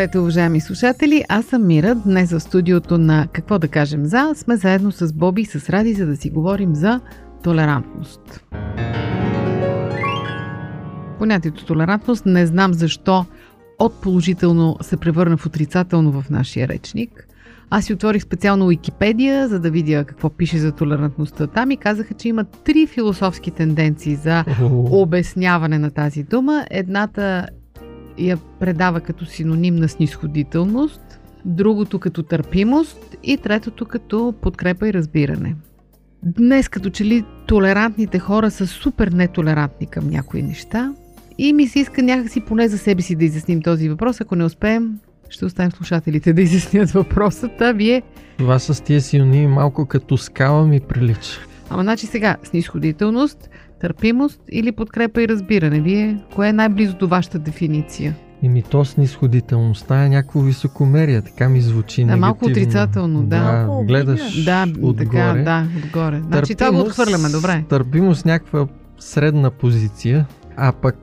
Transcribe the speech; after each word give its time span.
Здравейте, 0.00 0.18
уважаеми 0.18 0.60
слушатели! 0.60 1.24
Аз 1.28 1.46
съм 1.46 1.66
Мира. 1.66 1.94
Днес 1.94 2.32
в 2.32 2.40
студиото 2.40 2.98
на 2.98 3.26
Какво 3.32 3.58
да 3.58 3.68
кажем 3.68 4.06
за 4.06 4.32
сме 4.34 4.56
заедно 4.56 4.92
с 4.92 5.12
Боби 5.12 5.42
и 5.42 5.44
с 5.44 5.70
Ради, 5.70 5.94
за 5.94 6.06
да 6.06 6.16
си 6.16 6.30
говорим 6.30 6.74
за 6.74 7.00
толерантност. 7.42 8.44
Понятието 11.18 11.64
толерантност 11.64 12.26
не 12.26 12.46
знам 12.46 12.74
защо 12.74 13.24
от 13.78 14.00
положително 14.00 14.76
се 14.82 14.96
превърна 14.96 15.36
в 15.36 15.46
отрицателно 15.46 16.22
в 16.22 16.30
нашия 16.30 16.68
речник. 16.68 17.28
Аз 17.70 17.84
си 17.84 17.92
отворих 17.92 18.22
специално 18.22 18.66
Уикипедия, 18.66 19.48
за 19.48 19.60
да 19.60 19.70
видя 19.70 20.04
какво 20.04 20.30
пише 20.30 20.58
за 20.58 20.72
толерантността 20.72 21.46
там 21.46 21.70
и 21.70 21.76
казаха, 21.76 22.14
че 22.14 22.28
има 22.28 22.44
три 22.44 22.86
философски 22.86 23.50
тенденции 23.50 24.14
за 24.14 24.44
обясняване 24.90 25.78
на 25.78 25.90
тази 25.90 26.22
дума. 26.22 26.66
Едната 26.70 27.46
я 28.20 28.38
предава 28.60 29.00
като 29.00 29.26
синоним 29.26 29.76
на 29.76 29.88
снисходителност, 29.88 31.20
другото 31.44 31.98
като 31.98 32.22
търпимост 32.22 33.16
и 33.22 33.36
третото 33.36 33.84
като 33.84 34.34
подкрепа 34.42 34.88
и 34.88 34.92
разбиране. 34.92 35.56
Днес 36.22 36.68
като 36.68 36.90
че 36.90 37.04
ли 37.04 37.24
толерантните 37.46 38.18
хора 38.18 38.50
са 38.50 38.66
супер 38.66 39.08
нетолерантни 39.08 39.86
към 39.86 40.10
някои 40.10 40.42
неща 40.42 40.94
и 41.38 41.52
ми 41.52 41.68
се 41.68 41.78
иска 41.78 42.02
някакси 42.02 42.40
поне 42.40 42.68
за 42.68 42.78
себе 42.78 43.02
си 43.02 43.16
да 43.16 43.24
изясним 43.24 43.62
този 43.62 43.88
въпрос. 43.88 44.20
Ако 44.20 44.36
не 44.36 44.44
успеем, 44.44 44.98
ще 45.28 45.44
оставим 45.44 45.72
слушателите 45.72 46.32
да 46.32 46.42
изяснят 46.42 46.90
въпроса. 46.90 47.48
Та 47.58 47.72
вие... 47.72 48.02
Това 48.38 48.58
с 48.58 48.84
тия 48.84 49.00
силни 49.00 49.46
малко 49.46 49.86
като 49.86 50.16
скала 50.16 50.66
ми 50.66 50.80
прилича. 50.80 51.40
Ама 51.70 51.82
значи 51.82 52.06
сега, 52.06 52.36
снисходителност, 52.42 53.50
търпимост 53.80 54.40
или 54.52 54.72
подкрепа 54.72 55.22
и 55.22 55.28
разбиране? 55.28 55.80
Вие, 55.80 56.18
кое 56.34 56.48
е 56.48 56.52
най-близо 56.52 56.96
до 56.96 57.08
вашата 57.08 57.38
дефиниция? 57.38 58.14
И 58.42 58.48
ми 58.48 58.62
то 58.62 58.84
снисходителността 58.84 60.04
е 60.04 60.08
някакво 60.08 60.40
високомерие, 60.40 61.22
така 61.22 61.48
ми 61.48 61.60
звучи 61.60 62.04
Да, 62.04 62.16
малко 62.16 62.44
отрицателно, 62.44 63.22
да. 63.22 63.40
Малко 63.40 63.84
гледаш 63.84 64.44
Да, 64.44 64.66
отгоре. 64.82 65.04
така, 65.04 65.42
да, 65.44 65.66
отгоре. 65.84 66.20
Значи 66.26 66.54
това 66.54 66.72
го 66.72 66.80
отхвърляме, 66.80 67.28
добре. 67.28 67.64
Търпимост 67.68 68.24
някаква 68.24 68.66
средна 68.98 69.50
позиция, 69.50 70.26
а 70.56 70.72
пък 70.72 70.96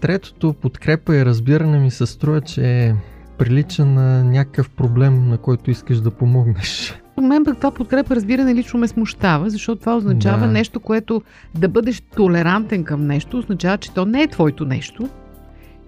третото 0.00 0.52
подкрепа 0.52 1.16
и 1.16 1.24
разбиране 1.24 1.78
ми 1.78 1.90
се 1.90 2.06
струва, 2.06 2.40
че 2.40 2.94
прилича 3.38 3.84
на 3.84 4.24
някакъв 4.24 4.70
проблем, 4.70 5.28
на 5.28 5.38
който 5.38 5.70
искаш 5.70 6.00
да 6.00 6.10
помогнеш. 6.10 6.94
Мен 7.18 7.44
пък 7.44 7.56
това 7.56 7.70
подкрепа, 7.70 8.16
разбиране, 8.16 8.54
лично 8.54 8.80
ме 8.80 8.88
смущава, 8.88 9.50
защото 9.50 9.80
това 9.80 9.96
означава 9.96 10.38
Да. 10.38 10.52
нещо, 10.52 10.80
което 10.80 11.22
да 11.54 11.68
бъдеш 11.68 12.00
толерантен 12.16 12.84
към 12.84 13.06
нещо, 13.06 13.38
означава, 13.38 13.78
че 13.78 13.92
то 13.92 14.04
не 14.04 14.22
е 14.22 14.26
твоето 14.26 14.64
нещо 14.64 15.08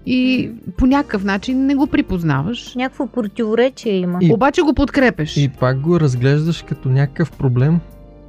и 0.07 0.51
по 0.79 0.87
някакъв 0.87 1.25
начин 1.25 1.67
не 1.67 1.75
го 1.75 1.87
припознаваш, 1.87 2.75
Някакво 2.75 3.07
противоречие 3.07 3.93
има. 3.93 4.19
И- 4.23 4.33
обаче 4.33 4.63
го 4.63 4.75
подкрепеш. 4.75 5.37
И 5.37 5.49
пак 5.51 5.81
го 5.81 6.01
разглеждаш 6.01 6.63
като 6.63 6.89
някакъв 6.89 7.33
проблем. 7.33 7.79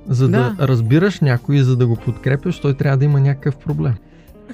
За 0.07 0.29
да, 0.29 0.55
Да. 0.57 0.67
разбираш 0.67 1.19
някой 1.19 1.57
за 1.57 1.77
да 1.77 1.87
го 1.87 1.95
подкрепяш, 1.95 2.59
той 2.59 2.73
трябва 2.73 2.97
да 2.97 3.05
има 3.05 3.19
някакъв 3.19 3.57
проблем. 3.57 3.93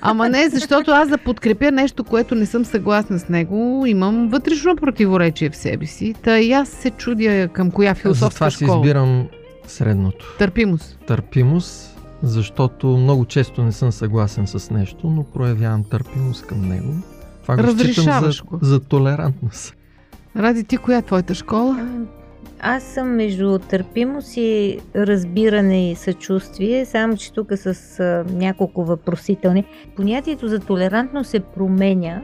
Ама 0.01 0.29
не, 0.29 0.49
защото 0.49 0.91
аз 0.91 1.09
да 1.09 1.17
подкрепя 1.17 1.71
нещо, 1.71 2.03
което 2.03 2.35
не 2.35 2.45
съм 2.45 2.65
съгласна 2.65 3.19
с 3.19 3.29
него, 3.29 3.83
имам 3.87 4.27
вътрешно 4.27 4.75
противоречие 4.75 5.49
в 5.49 5.55
себе 5.55 5.85
си. 5.85 6.13
Та 6.23 6.39
и 6.39 6.51
аз 6.51 6.69
се 6.69 6.89
чудя 6.89 7.47
към 7.47 7.71
коя 7.71 7.95
философска 7.95 8.29
Затова 8.29 8.49
си 8.49 8.65
школа. 8.65 8.77
избирам 8.77 9.27
средното. 9.67 10.35
Търпимост. 10.39 10.99
Търпимост, 11.07 11.99
защото 12.23 12.87
много 12.87 13.25
често 13.25 13.63
не 13.63 13.71
съм 13.71 13.91
съгласен 13.91 14.47
с 14.47 14.69
нещо, 14.71 15.07
но 15.07 15.23
проявявам 15.23 15.83
търпимост 15.83 16.45
към 16.45 16.61
него. 16.61 16.93
Това 17.41 17.57
го 17.57 17.79
считам 17.79 18.31
за, 18.31 18.41
за 18.61 18.79
толерантност. 18.79 19.75
Ради 20.35 20.63
ти, 20.63 20.77
коя 20.77 20.97
е 20.97 21.01
твоята 21.01 21.35
школа? 21.35 21.87
Аз 22.65 22.83
съм 22.83 23.15
между 23.15 23.59
търпимост 23.59 24.37
и 24.37 24.79
разбиране 24.95 25.91
и 25.91 25.95
съчувствие, 25.95 26.85
само 26.85 27.17
че 27.17 27.33
тук 27.33 27.47
с 27.55 27.99
а, 27.99 28.25
няколко 28.33 28.85
въпросителни. 28.85 29.65
Понятието 29.95 30.47
за 30.47 30.59
толерантност 30.59 31.29
се 31.29 31.39
променя 31.39 32.21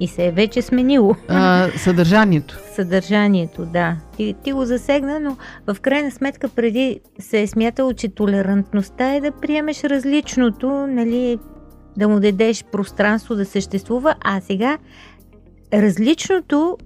и 0.00 0.08
се 0.08 0.26
е 0.26 0.32
вече 0.32 0.62
сменило. 0.62 1.14
А, 1.28 1.68
съдържанието. 1.76 2.58
Съдържанието, 2.74 3.66
да. 3.66 3.96
Ти, 4.16 4.34
ти 4.44 4.52
го 4.52 4.64
засегна, 4.64 5.20
но 5.20 5.36
в 5.74 5.80
крайна 5.80 6.10
сметка 6.10 6.48
преди 6.48 7.00
се 7.18 7.42
е 7.42 7.46
смятало, 7.46 7.92
че 7.92 8.08
толерантността 8.08 9.14
е 9.14 9.20
да 9.20 9.32
приемеш 9.32 9.84
различното, 9.84 10.86
нали, 10.86 11.38
да 11.96 12.08
му 12.08 12.20
дадеш 12.20 12.64
пространство 12.64 13.34
да 13.34 13.44
съществува, 13.44 14.14
а 14.24 14.40
сега 14.40 14.78
различното 15.72 16.78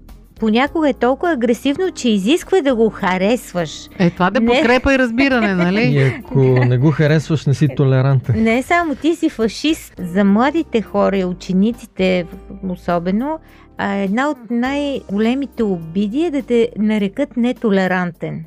понякога 0.43 0.89
е 0.89 0.93
толкова 0.93 1.33
агресивно, 1.33 1.91
че 1.91 2.09
изисква 2.09 2.61
да 2.61 2.75
го 2.75 2.91
харесваш. 2.91 3.89
Е, 3.99 4.11
това 4.11 4.31
да 4.31 4.41
Не. 4.41 4.47
подкрепа 4.47 4.95
и 4.95 4.99
разбиране, 4.99 5.55
нали? 5.65 5.81
И 5.81 6.03
ако 6.03 6.39
не 6.65 6.79
го 6.79 6.91
харесваш, 6.91 7.47
не 7.47 7.55
си 7.55 7.69
толерантен. 7.77 8.43
Не 8.43 8.63
само 8.63 8.95
ти 8.95 9.17
си 9.17 9.29
фашист. 9.29 9.95
За 9.99 10.25
младите 10.25 10.83
хора 10.83 11.19
и 11.19 11.25
учениците 11.25 12.27
особено, 12.69 13.39
а 13.79 13.95
една 13.95 14.31
от 14.31 14.39
най-големите 14.51 15.63
обиди 15.63 16.23
е 16.23 16.31
да 16.31 16.43
те 16.43 16.69
нарекат 16.79 17.37
нетолерантен. 17.37 18.45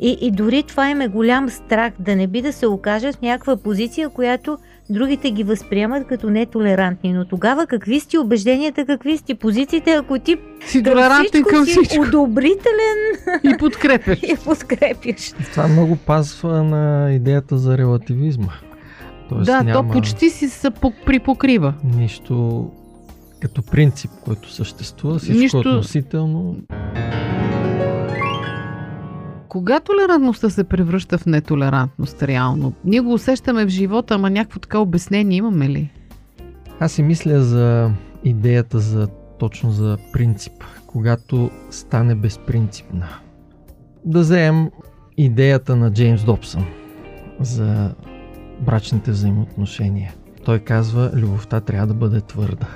И, 0.00 0.18
и 0.20 0.30
дори 0.30 0.62
това 0.62 0.90
им 0.90 1.00
е 1.00 1.08
голям 1.08 1.50
страх 1.50 1.92
да 1.98 2.16
не 2.16 2.26
би 2.26 2.42
да 2.42 2.52
се 2.52 2.66
окажат 2.66 3.16
в 3.16 3.22
някаква 3.22 3.56
позиция, 3.56 4.08
която 4.08 4.58
другите 4.90 5.30
ги 5.30 5.44
възприемат 5.44 6.06
като 6.06 6.30
нетолерантни. 6.30 7.12
Но 7.12 7.24
тогава 7.24 7.66
какви 7.66 8.00
сте 8.00 8.18
убежденията, 8.18 8.86
какви 8.86 9.16
сте 9.18 9.34
позициите, 9.34 9.90
ако 9.92 10.18
ти 10.18 10.36
Си 10.62 10.82
към 10.82 10.92
толерантен 10.92 11.44
към 11.44 11.64
си 11.64 11.70
всичко. 11.72 12.02
одобрителен 12.02 12.98
И 13.44 13.56
подкрепяш. 13.58 14.18
и 14.22 14.36
подкрепяш. 14.38 15.32
Това 15.44 15.68
много 15.68 15.96
пасва 15.96 16.62
на 16.64 17.12
идеята 17.12 17.58
за 17.58 17.78
релативизма. 17.78 18.52
Тоест 19.28 19.46
Да, 19.46 19.62
няма 19.62 19.72
то 19.82 19.92
почти 19.92 20.30
си 20.30 20.48
се 20.48 20.70
по- 20.70 20.92
припокрива. 21.06 21.74
нищо 21.96 22.66
като 23.40 23.62
принцип, 23.62 24.10
който 24.24 24.52
съществува. 24.52 25.18
Всичко 25.18 25.38
Нищо- 25.38 25.58
относително. 25.58 26.56
Кога 29.48 29.80
толерантността 29.80 30.50
се 30.50 30.64
превръща 30.64 31.18
в 31.18 31.26
нетолерантност 31.26 32.22
реално? 32.22 32.72
Ние 32.84 33.00
го 33.00 33.12
усещаме 33.12 33.64
в 33.64 33.68
живота, 33.68 34.14
ама 34.14 34.30
някакво 34.30 34.60
така 34.60 34.78
обяснение 34.78 35.36
имаме 35.36 35.68
ли? 35.68 35.90
Аз 36.80 36.92
си 36.92 37.02
мисля 37.02 37.42
за 37.42 37.90
идеята 38.24 38.78
за 38.78 39.08
точно 39.38 39.70
за 39.70 39.98
принцип, 40.12 40.52
когато 40.86 41.50
стане 41.70 42.14
безпринципна. 42.14 43.08
Да 44.04 44.20
вземем 44.20 44.70
идеята 45.16 45.76
на 45.76 45.92
Джеймс 45.92 46.24
Добсън 46.24 46.64
за 47.40 47.94
брачните 48.60 49.10
взаимоотношения. 49.10 50.14
Той 50.44 50.58
казва, 50.58 51.10
любовта 51.14 51.60
трябва 51.60 51.86
да 51.86 51.94
бъде 51.94 52.20
твърда, 52.20 52.68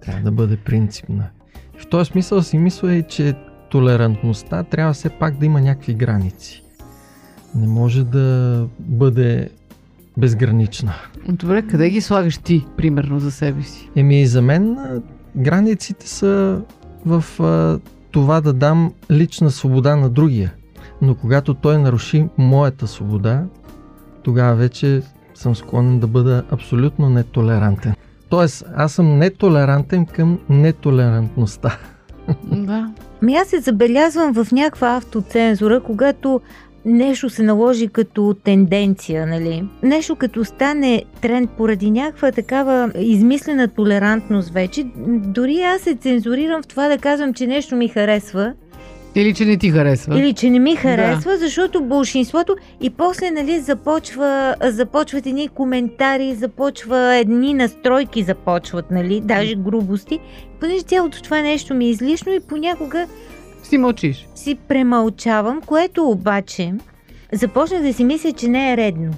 трябва 0.00 0.22
да 0.22 0.32
бъде 0.32 0.56
принципна. 0.56 1.30
В 1.78 1.86
този 1.86 2.10
смисъл 2.10 2.42
си 2.42 2.58
мисля 2.58 2.94
и, 2.94 3.02
че 3.02 3.34
толерантността 3.70 4.62
трябва 4.62 4.92
все 4.92 5.08
пак 5.08 5.38
да 5.38 5.46
има 5.46 5.60
някакви 5.60 5.94
граници. 5.94 6.62
Не 7.54 7.66
може 7.66 8.04
да 8.04 8.66
бъде 8.78 9.48
безгранична. 10.16 10.94
Добре, 11.28 11.62
къде 11.62 11.90
ги 11.90 12.00
слагаш 12.00 12.38
ти, 12.38 12.66
примерно, 12.76 13.20
за 13.20 13.30
себе 13.30 13.62
си? 13.62 13.90
Еми, 13.96 14.26
за 14.26 14.42
мен 14.42 14.76
границите 15.36 16.08
са 16.08 16.62
в 17.06 17.24
а, 17.40 17.78
това 18.10 18.40
да 18.40 18.52
дам 18.52 18.92
лична 19.10 19.50
свобода 19.50 19.96
на 19.96 20.10
другия. 20.10 20.52
Но 21.02 21.14
когато 21.14 21.54
той 21.54 21.78
наруши 21.78 22.28
моята 22.38 22.86
свобода, 22.86 23.44
тогава 24.22 24.54
вече 24.54 25.02
съм 25.34 25.56
склонен 25.56 26.00
да 26.00 26.06
бъда 26.06 26.44
абсолютно 26.50 27.10
нетолерантен. 27.10 27.94
Тоест, 28.28 28.64
аз 28.76 28.92
съм 28.92 29.18
нетолерантен 29.18 30.06
към 30.06 30.38
нетолерантността. 30.48 31.78
Да. 32.52 32.92
Ми 33.22 33.34
аз 33.34 33.48
се 33.48 33.60
забелязвам 33.60 34.34
в 34.34 34.52
някаква 34.52 34.96
автоцензура, 34.96 35.80
когато 35.80 36.40
нещо 36.84 37.30
се 37.30 37.42
наложи 37.42 37.88
като 37.88 38.34
тенденция, 38.44 39.26
нали? 39.26 39.68
Нещо 39.82 40.16
като 40.16 40.44
стане 40.44 41.04
тренд 41.20 41.50
поради 41.50 41.90
някаква 41.90 42.32
такава 42.32 42.90
измислена 42.98 43.68
толерантност 43.68 44.50
вече. 44.50 44.84
Дори 45.08 45.62
аз 45.62 45.80
се 45.80 45.94
цензурирам 45.94 46.62
в 46.62 46.66
това 46.66 46.88
да 46.88 46.98
казвам, 46.98 47.34
че 47.34 47.46
нещо 47.46 47.76
ми 47.76 47.88
харесва. 47.88 48.52
Или 49.14 49.34
че 49.34 49.44
не 49.44 49.56
ти 49.56 49.70
харесва. 49.70 50.18
Или 50.18 50.32
че 50.32 50.50
не 50.50 50.58
ми 50.58 50.76
харесва, 50.76 51.30
да. 51.30 51.38
защото 51.38 51.84
большинството 51.84 52.56
и 52.80 52.90
после 52.90 53.30
нали, 53.30 53.60
започва, 53.60 54.54
започват 54.62 55.26
едни 55.26 55.48
коментари, 55.48 56.34
започва 56.34 57.16
едни 57.16 57.54
настройки 57.54 58.22
започват, 58.22 58.90
нали, 58.90 59.20
даже 59.20 59.54
грубости. 59.54 60.18
Понеже 60.60 60.82
цялото 60.82 61.22
това 61.22 61.42
нещо 61.42 61.74
ми 61.74 61.84
е 61.86 61.90
излишно 61.90 62.32
и 62.32 62.40
понякога 62.40 63.06
си 63.62 63.78
мълчиш. 63.78 64.28
Си 64.34 64.58
премълчавам, 64.68 65.60
което 65.66 66.10
обаче 66.10 66.74
започнах 67.32 67.82
да 67.82 67.92
си 67.92 68.04
мисля, 68.04 68.32
че 68.32 68.48
не 68.48 68.72
е 68.72 68.76
редно. 68.76 69.12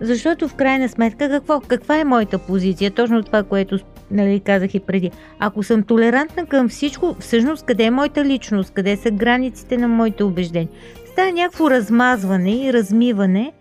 Защото 0.00 0.48
в 0.48 0.54
крайна 0.54 0.88
сметка 0.88 1.28
какво, 1.28 1.60
каква 1.60 1.98
е 1.98 2.04
моята 2.04 2.38
позиция? 2.38 2.90
Точно 2.90 3.22
това, 3.22 3.42
което 3.42 3.78
нали, 4.10 4.40
казах 4.40 4.74
и 4.74 4.80
преди. 4.80 5.10
Ако 5.38 5.62
съм 5.62 5.82
толерантна 5.82 6.46
към 6.46 6.68
всичко, 6.68 7.16
всъщност 7.20 7.66
къде 7.66 7.84
е 7.84 7.90
моята 7.90 8.24
личност? 8.24 8.70
Къде 8.70 8.96
са 8.96 9.10
границите 9.10 9.76
на 9.76 9.88
моите 9.88 10.24
убеждения? 10.24 10.68
Става 11.12 11.32
някакво 11.32 11.70
размазване 11.70 12.66
и 12.66 12.72
размиване. 12.72 13.52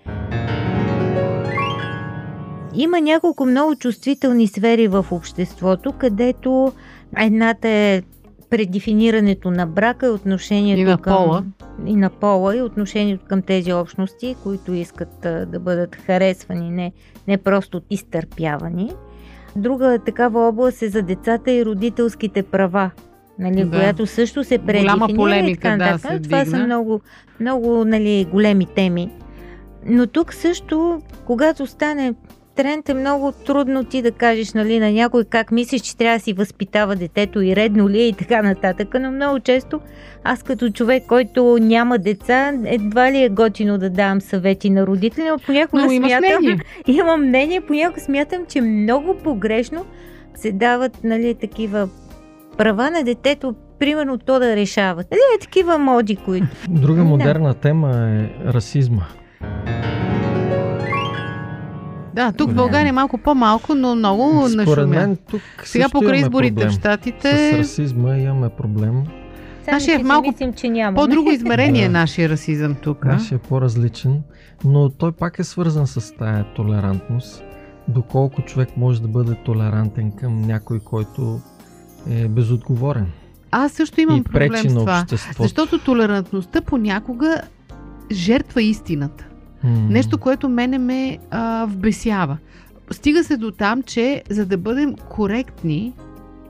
Има 2.75 3.01
няколко 3.01 3.45
много 3.45 3.75
чувствителни 3.75 4.47
сфери 4.47 4.87
в 4.87 5.05
обществото, 5.11 5.91
където 5.91 6.73
едната 7.17 7.67
е 7.67 8.01
предефинирането 8.49 9.51
на 9.51 9.67
брака 9.67 10.07
и 10.07 10.09
отношението 10.09 10.79
и 10.79 10.83
на 10.83 10.97
към, 10.97 11.17
пола. 11.17 11.43
и 11.85 11.95
на 11.95 12.09
пола 12.09 12.57
и 12.57 12.61
отношението 12.61 13.25
към 13.25 13.41
тези 13.41 13.73
общности, 13.73 14.35
които 14.43 14.73
искат 14.73 15.19
да 15.21 15.59
бъдат 15.59 15.95
харесвани, 15.95 16.71
не, 16.71 16.91
не 17.27 17.37
просто 17.37 17.81
изтърпявани. 17.89 18.91
Друга 19.55 19.99
такава 19.99 20.47
област 20.47 20.81
е 20.81 20.89
за 20.89 21.01
децата 21.01 21.51
и 21.51 21.65
родителските 21.65 22.43
права, 22.43 22.91
нали, 23.39 23.63
да. 23.63 23.69
която 23.69 24.05
също 24.05 24.43
се 24.43 24.57
предефинира. 24.57 25.15
полемика, 25.15 25.73
и 25.73 25.77
да, 25.77 25.97
се 25.97 26.19
Това 26.19 26.45
са 26.45 26.57
много, 26.57 27.01
много 27.39 27.85
нали, 27.85 28.27
големи 28.31 28.65
теми. 28.65 29.11
Но 29.85 30.07
тук 30.07 30.33
също, 30.33 31.01
когато 31.25 31.67
стане 31.67 32.13
тренд 32.55 32.89
е 32.89 32.93
много 32.93 33.31
трудно 33.31 33.83
ти 33.83 34.01
да 34.01 34.11
кажеш 34.11 34.53
нали, 34.53 34.79
на 34.79 34.91
някой 34.91 35.23
как 35.23 35.51
мислиш, 35.51 35.81
че 35.81 35.97
трябва 35.97 36.17
да 36.17 36.23
си 36.23 36.33
възпитава 36.33 36.95
детето 36.95 37.41
и 37.41 37.55
редно 37.55 37.89
ли 37.89 37.99
е 37.99 38.07
и 38.07 38.13
така 38.13 38.41
нататък, 38.41 38.95
но 38.99 39.11
много 39.11 39.39
често 39.39 39.79
аз 40.23 40.43
като 40.43 40.69
човек, 40.69 41.03
който 41.07 41.57
няма 41.61 41.97
деца, 41.97 42.53
едва 42.65 43.11
ли 43.11 43.23
е 43.23 43.29
готино 43.29 43.77
да 43.77 43.89
давам 43.89 44.21
съвети 44.21 44.69
на 44.69 44.87
родители, 44.87 45.23
но 45.29 45.39
понякога 45.45 45.81
но 45.81 45.89
смятам, 45.89 46.39
мнение. 46.41 46.59
имам 46.87 47.27
мнение, 47.27 47.61
понякога 47.61 48.01
смятам, 48.01 48.45
че 48.49 48.61
много 48.61 49.15
погрешно 49.23 49.85
се 50.35 50.51
дават 50.51 51.03
нали, 51.03 51.35
такива 51.35 51.89
права 52.57 52.91
на 52.91 53.03
детето, 53.03 53.55
примерно 53.79 54.17
то 54.17 54.39
да 54.39 54.55
решава. 54.55 55.03
Нали, 55.11 55.21
е 55.35 55.39
такива 55.39 55.77
моди, 55.77 56.15
които... 56.15 56.47
Друга 56.69 57.03
модерна 57.03 57.47
да. 57.47 57.53
тема 57.53 58.09
е 58.09 58.51
расизма. 58.53 59.03
Да, 62.15 62.31
тук 62.31 62.51
в 62.51 62.55
България 62.55 62.89
е 62.89 62.91
малко 62.91 63.17
по-малко, 63.17 63.75
но 63.75 63.95
много 63.95 64.47
Според 64.49 64.89
мен 64.89 65.17
тук 65.29 65.41
Сега 65.63 65.89
покрай 65.89 66.19
изборите 66.19 66.67
в 66.67 66.71
Штатите... 66.71 67.51
С 67.53 67.57
расизма 67.57 68.17
имаме 68.17 68.49
проблем. 68.49 69.03
Нашия 69.71 69.99
е 69.99 70.03
малко 70.03 70.27
мислим, 70.27 70.53
че 70.53 70.69
няма. 70.69 70.95
по-друго 70.95 71.31
измерение 71.31 71.83
е 71.83 71.89
нашия 71.89 72.29
расизъм 72.29 72.75
тук. 72.75 73.05
Нашия 73.05 73.35
е 73.35 73.39
по-различен, 73.39 74.21
но 74.65 74.89
той 74.89 75.11
пак 75.11 75.39
е 75.39 75.43
свързан 75.43 75.87
с 75.87 76.15
тая 76.15 76.45
толерантност. 76.53 77.43
Доколко 77.87 78.41
човек 78.41 78.69
може 78.77 79.01
да 79.01 79.07
бъде 79.07 79.35
толерантен 79.45 80.11
към 80.11 80.41
някой, 80.41 80.79
който 80.79 81.39
е 82.09 82.27
безотговорен. 82.27 83.11
Аз 83.51 83.71
също 83.71 84.01
имам 84.01 84.17
и 84.17 84.23
проблем 84.23 84.69
с 84.69 84.73
това. 84.73 85.05
Защото 85.39 85.79
толерантността 85.79 86.61
понякога 86.61 87.41
жертва 88.11 88.61
истината. 88.61 89.27
Нещо, 89.89 90.17
което 90.17 90.49
мене 90.49 90.77
ме 90.77 91.17
а, 91.31 91.65
вбесява. 91.69 92.37
Стига 92.91 93.23
се 93.23 93.37
до 93.37 93.51
там, 93.51 93.83
че 93.83 94.23
за 94.29 94.45
да 94.45 94.57
бъдем 94.57 94.95
коректни 95.09 95.93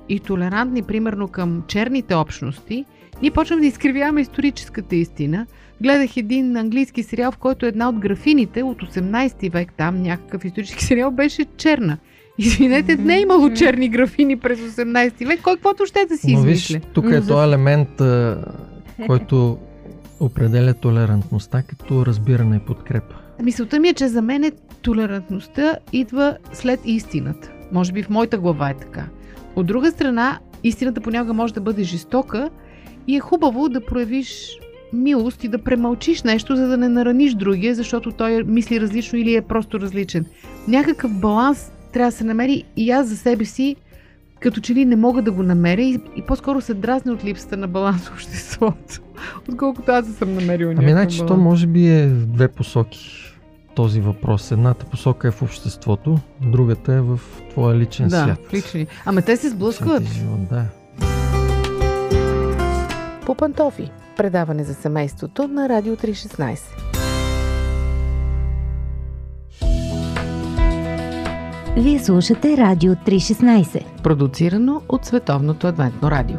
и 0.10 0.20
толерантни, 0.20 0.82
примерно 0.82 1.28
към 1.28 1.64
черните 1.68 2.16
общности, 2.16 2.86
ние 3.22 3.32
почваме 3.32 3.62
да 3.62 3.68
изкривяваме 3.68 4.22
историческата 4.22 4.96
истина. 4.96 5.46
Гледах 5.82 6.18
един 6.18 6.58
английски 6.58 7.04
сериал, 7.04 7.32
в 7.32 7.38
който 7.38 7.66
една 7.66 7.90
от 7.90 8.00
графините 8.00 8.64
от 8.64 8.78
18 8.82 9.52
век, 9.52 9.74
там 9.78 10.02
някакъв 10.02 10.46
исторически 10.46 10.84
сериал, 10.84 11.12
беше 11.12 11.46
черна. 11.58 11.98
Извинете, 12.38 12.96
не 12.96 13.18
е 13.18 13.22
имало 13.22 13.50
черни 13.50 13.90
графини 13.90 14.40
през 14.40 14.60
18 14.60 15.28
век. 15.28 15.42
Кой 15.42 15.54
каквото 15.54 15.86
ще 15.86 16.06
да 16.06 16.18
си 16.18 16.34
Но 16.34 16.42
виж, 16.42 16.80
тук 16.94 17.06
е 17.06 17.22
този 17.22 17.48
елемент, 17.48 18.02
а, 18.02 18.46
който 19.08 19.58
определя 20.20 20.74
толерантността 20.74 21.62
като 21.62 22.06
разбиране 22.06 22.56
и 22.56 22.60
подкрепа. 22.60 23.16
Мисълта 23.44 23.80
ми 23.80 23.90
е, 23.90 23.94
че 23.94 24.08
за 24.08 24.22
мен 24.22 24.44
е 24.44 24.52
толерантността 24.82 25.76
идва 25.94 26.38
след 26.54 26.80
истината. 26.86 27.52
Може 27.72 27.92
би 27.92 28.04
в 28.04 28.10
моята 28.10 28.38
глава 28.38 28.70
е 28.70 28.78
така. 28.78 29.06
От 29.56 29.66
друга 29.66 29.92
страна, 29.92 30.40
истината 30.64 31.02
понякога 31.02 31.34
може 31.34 31.54
да 31.54 31.62
бъде 31.62 31.84
жестока 31.84 32.50
и 33.08 33.16
е 33.16 33.20
хубаво 33.20 33.70
да 33.70 33.86
проявиш 33.86 34.60
милост 34.94 35.44
и 35.44 35.48
да 35.48 35.58
премълчиш 35.58 36.24
нещо, 36.24 36.56
за 36.56 36.68
да 36.68 36.78
не 36.78 36.90
нараниш 36.90 37.34
другия, 37.34 37.76
защото 37.76 38.12
той 38.12 38.44
мисли 38.44 38.82
различно 38.82 39.20
или 39.20 39.36
е 39.36 39.42
просто 39.42 39.80
различен. 39.80 40.26
Някакъв 40.68 41.20
баланс 41.20 41.72
трябва 41.94 42.12
да 42.12 42.18
се 42.18 42.24
намери 42.24 42.64
и 42.78 42.92
аз 42.92 43.08
за 43.08 43.18
себе 43.18 43.46
си 43.46 43.76
като 44.40 44.62
че 44.62 44.74
ли 44.74 44.86
не 44.86 44.96
мога 44.96 45.22
да 45.22 45.32
го 45.32 45.44
намеря 45.44 45.82
и, 45.82 46.00
и 46.16 46.22
по-скоро 46.22 46.62
се 46.62 46.74
дразня 46.74 47.14
от 47.14 47.24
липсата 47.24 47.58
на 47.58 47.68
баланс 47.68 48.08
в 48.08 48.14
обществото, 48.14 49.02
отколкото 49.50 49.92
аз 49.92 50.08
да 50.08 50.14
съм 50.14 50.34
намерила 50.34 50.74
Ами, 50.78 50.92
значи, 50.92 51.22
то 51.28 51.38
може 51.38 51.68
би 51.68 51.88
е 51.88 52.08
в 52.08 52.26
две 52.26 52.48
посоки 52.48 53.22
този 53.76 54.02
въпрос. 54.02 54.52
Едната 54.52 54.86
посока 54.86 55.28
е 55.28 55.32
в 55.32 55.42
обществото, 55.42 56.20
другата 56.42 56.94
е 56.94 57.02
в 57.02 57.20
твоя 57.50 57.76
личен 57.76 58.08
Да, 58.08 58.24
свят. 58.24 58.40
в 58.50 58.54
лични. 58.54 58.88
Ама 59.06 59.22
те 59.22 59.38
се 59.38 59.50
сблъскват. 59.50 60.04
Живот, 60.04 60.40
да. 60.50 60.66
По 63.26 63.36
пантофи. 63.36 63.92
Предаване 64.18 64.64
за 64.64 64.74
семейството 64.74 65.48
на 65.48 65.70
Радио 65.70 65.96
316. 65.96 66.95
Вие 71.78 72.00
слушате 72.00 72.58
Радио 72.58 72.94
316. 72.94 74.02
Продуцирано 74.02 74.82
от 74.90 75.06
Световното 75.06 75.68
адвентно 75.68 76.12
радио. 76.12 76.38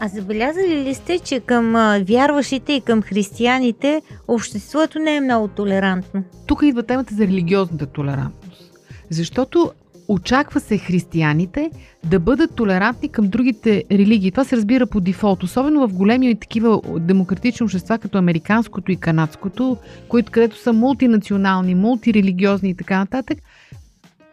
А 0.00 0.08
забелязали 0.08 0.84
ли 0.84 0.94
сте, 0.94 1.18
че 1.18 1.40
към 1.40 1.72
вярващите 2.08 2.72
и 2.72 2.80
към 2.80 3.02
християните 3.02 4.02
обществото 4.28 4.98
не 4.98 5.16
е 5.16 5.20
много 5.20 5.48
толерантно? 5.48 6.24
Тук 6.46 6.60
идва 6.62 6.82
темата 6.82 7.14
за 7.14 7.22
религиозната 7.22 7.86
толерантност. 7.86 8.72
Защото 9.10 9.72
очаква 10.10 10.60
се 10.60 10.78
християните 10.78 11.70
да 12.04 12.20
бъдат 12.20 12.54
толерантни 12.54 13.08
към 13.08 13.28
другите 13.28 13.84
религии. 13.92 14.30
Това 14.30 14.44
се 14.44 14.56
разбира 14.56 14.86
по 14.86 15.00
дефолт, 15.00 15.42
особено 15.42 15.88
в 15.88 15.92
големи 15.92 16.30
и 16.30 16.34
такива 16.34 16.80
демократични 17.00 17.64
общества, 17.64 17.98
като 17.98 18.18
американското 18.18 18.92
и 18.92 18.96
канадското, 18.96 19.76
които 20.08 20.32
където 20.32 20.58
са 20.58 20.72
мултинационални, 20.72 21.74
мултирелигиозни 21.74 22.70
и 22.70 22.74
така 22.74 22.98
нататък. 22.98 23.38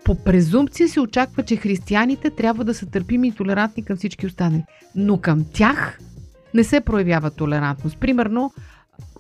По 0.06 0.24
презумпция 0.24 0.90
се 0.90 1.00
очаква, 1.00 1.44
че 1.44 1.56
християните 1.56 2.30
трябва 2.30 2.64
да 2.64 2.74
са 2.74 2.86
търпими 2.86 3.28
и 3.28 3.32
толерантни 3.32 3.84
към 3.84 3.98
всички 3.98 4.26
останали. 4.26 4.64
Но 4.96 5.18
към 5.18 5.46
тях 5.54 6.00
не 6.54 6.64
се 6.64 6.82
проявява 6.82 7.32
толерантност. 7.32 7.98
Примерно, 8.00 8.52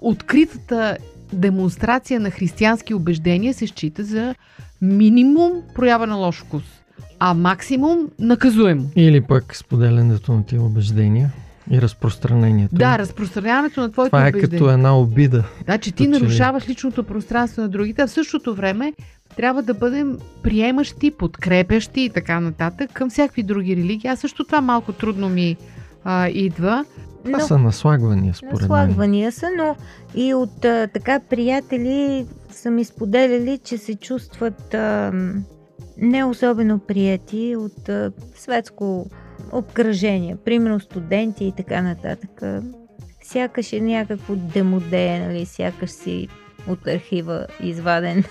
откритата 0.01 0.97
демонстрация 1.34 2.19
на 2.19 2.31
християнски 2.31 2.93
убеждения 2.93 3.53
се 3.53 3.67
счита 3.67 4.03
за 4.03 4.36
минимум 4.81 5.51
проява 5.75 6.07
на 6.07 6.15
лош 6.15 6.39
вкус, 6.39 6.63
а 7.19 7.34
максимум 7.34 7.98
наказуемо. 8.19 8.89
Или 8.96 9.22
пък 9.22 9.55
споделянето 9.55 10.34
на 10.34 10.46
тия 10.46 10.62
убеждения 10.62 11.31
и 11.72 11.81
разпространението. 11.81 12.75
Да, 12.75 12.98
разпространяването 12.98 13.81
на 13.81 13.91
твоите 13.91 14.10
Това 14.10 14.25
е 14.25 14.29
убеждения. 14.29 14.60
като 14.60 14.72
една 14.72 14.98
обида. 15.00 15.43
Да, 15.65 15.77
че 15.77 15.91
ти 15.91 16.07
нарушаваш 16.07 16.69
личното 16.69 17.03
пространство 17.03 17.62
на 17.62 17.69
другите, 17.69 18.01
а 18.01 18.07
в 18.07 18.12
същото 18.12 18.55
време 18.55 18.93
трябва 19.36 19.63
да 19.63 19.74
бъдем 19.74 20.17
приемащи, 20.43 21.12
подкрепящи 21.12 22.01
и 22.01 22.10
така 22.10 22.39
нататък 22.39 22.89
към 22.93 23.10
всякакви 23.10 23.43
други 23.43 23.75
религии. 23.75 24.10
Аз 24.10 24.19
също 24.19 24.43
това 24.43 24.62
малко 24.62 24.93
трудно 24.93 25.29
ми 25.29 25.57
а, 26.09 26.29
идва. 26.29 26.85
Това 27.25 27.39
Но- 27.39 27.45
са 27.45 27.57
наслагвания, 27.57 28.33
според 28.33 28.53
мен. 28.53 28.61
Наслагвания 28.61 29.31
са, 29.31 29.49
но 29.57 29.75
и 30.15 30.33
от 30.33 30.65
а, 30.65 30.87
така 30.93 31.19
приятели 31.19 32.25
са 32.51 32.71
ми 32.71 32.85
споделяли, 32.85 33.57
че 33.63 33.77
се 33.77 33.95
чувстват 33.95 34.73
а, 34.73 35.11
не 35.97 36.23
особено 36.23 36.79
прияти 36.79 37.55
от 37.55 37.89
а, 37.89 38.11
светско 38.35 39.09
обкръжения, 39.51 40.37
примерно 40.45 40.79
студенти 40.79 41.45
и 41.45 41.51
така 41.51 41.81
нататък. 41.81 42.41
Сякаш 43.23 43.73
е 43.73 43.81
някакво 43.81 44.35
демоде, 44.35 45.19
нали, 45.19 45.45
сякаш 45.45 45.89
си 45.89 46.27
от 46.67 46.87
архива 46.87 47.45
изваден. 47.63 48.23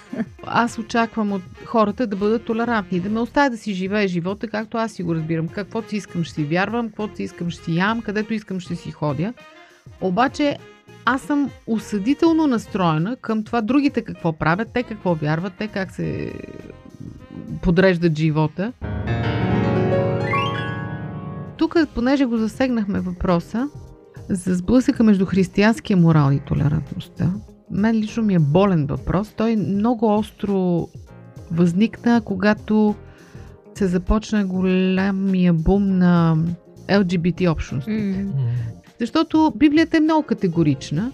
Аз 0.46 0.78
очаквам 0.78 1.32
от 1.32 1.42
хората 1.64 2.06
да 2.06 2.16
бъдат 2.16 2.44
толерантни, 2.44 3.00
да 3.00 3.10
ме 3.10 3.20
оставя 3.20 3.50
да 3.50 3.56
си 3.56 3.74
живее 3.74 4.06
живота, 4.06 4.48
както 4.48 4.78
аз 4.78 4.92
си 4.92 5.02
го 5.02 5.14
разбирам. 5.14 5.48
Каквото 5.48 5.88
си 5.88 5.96
искам 5.96 6.24
ще 6.24 6.34
си 6.34 6.44
вярвам, 6.44 6.86
каквото 6.86 7.16
си 7.16 7.22
искам 7.22 7.50
ще 7.50 7.64
си 7.64 7.76
ям, 7.76 8.02
където 8.02 8.34
искам 8.34 8.60
ще 8.60 8.76
си 8.76 8.90
ходя. 8.90 9.32
Обаче 10.00 10.56
аз 11.04 11.22
съм 11.22 11.50
осъдително 11.66 12.46
настроена 12.46 13.16
към 13.16 13.44
това 13.44 13.60
другите 13.60 14.02
какво 14.02 14.32
правят, 14.32 14.68
те 14.74 14.82
какво 14.82 15.14
вярват, 15.14 15.52
те 15.58 15.68
как 15.68 15.90
се 15.90 16.32
подреждат 17.62 18.18
живота. 18.18 18.72
Тук, 21.56 21.76
понеже 21.94 22.24
го 22.24 22.36
засегнахме 22.36 23.00
въпроса, 23.00 23.68
за 24.28 24.54
сблъсъка 24.54 25.02
между 25.02 25.26
християнския 25.26 25.96
морал 25.96 26.32
и 26.32 26.40
толерантността, 26.40 27.32
мен 27.70 27.96
лично 27.96 28.22
ми 28.22 28.34
е 28.34 28.38
болен 28.38 28.86
въпрос. 28.86 29.34
Той 29.36 29.56
много 29.56 30.16
остро 30.16 30.88
възникна, 31.50 32.20
когато 32.24 32.94
се 33.74 33.86
започна 33.86 34.46
голямия 34.46 35.52
бум 35.52 35.98
на 35.98 36.36
LGBT 36.88 37.50
общности. 37.50 37.90
Mm. 37.90 38.28
Защото 39.00 39.52
Библията 39.56 39.96
е 39.96 40.00
много 40.00 40.22
категорична, 40.22 41.12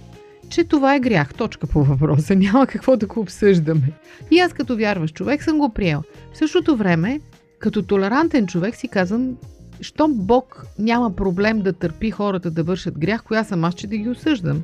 че 0.48 0.64
това 0.64 0.94
е 0.94 1.00
грях. 1.00 1.34
Точка 1.34 1.66
по 1.66 1.84
въпроса. 1.84 2.36
Няма 2.36 2.66
какво 2.66 2.96
да 2.96 3.06
го 3.06 3.20
обсъждаме. 3.20 3.92
И 4.30 4.38
аз 4.38 4.52
като 4.52 4.76
вярваш 4.76 5.12
човек 5.12 5.42
съм 5.42 5.58
го 5.58 5.68
приел. 5.68 6.02
В 6.32 6.38
същото 6.38 6.76
време, 6.76 7.20
като 7.58 7.82
толерантен 7.82 8.46
човек 8.46 8.76
си 8.76 8.88
казвам, 8.88 9.36
щом 9.80 10.14
Бог 10.14 10.66
няма 10.78 11.16
проблем 11.16 11.60
да 11.60 11.72
търпи 11.72 12.10
хората 12.10 12.50
да 12.50 12.62
вършат 12.62 12.98
грях, 12.98 13.22
коя 13.22 13.44
съм 13.44 13.64
аз, 13.64 13.74
че 13.74 13.86
да 13.86 13.96
ги 13.96 14.08
осъждам. 14.08 14.62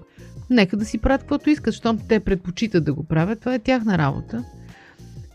Нека 0.51 0.77
да 0.77 0.85
си 0.85 0.99
правят 0.99 1.21
каквото 1.21 1.51
искат, 1.51 1.75
щом 1.75 1.99
те 2.09 2.21
предпочитат 2.21 2.85
да 2.85 2.95
го 2.95 3.05
правят, 3.05 3.41
това 3.41 3.55
е 3.55 3.59
тяхна 3.59 3.99
работа. 3.99 4.45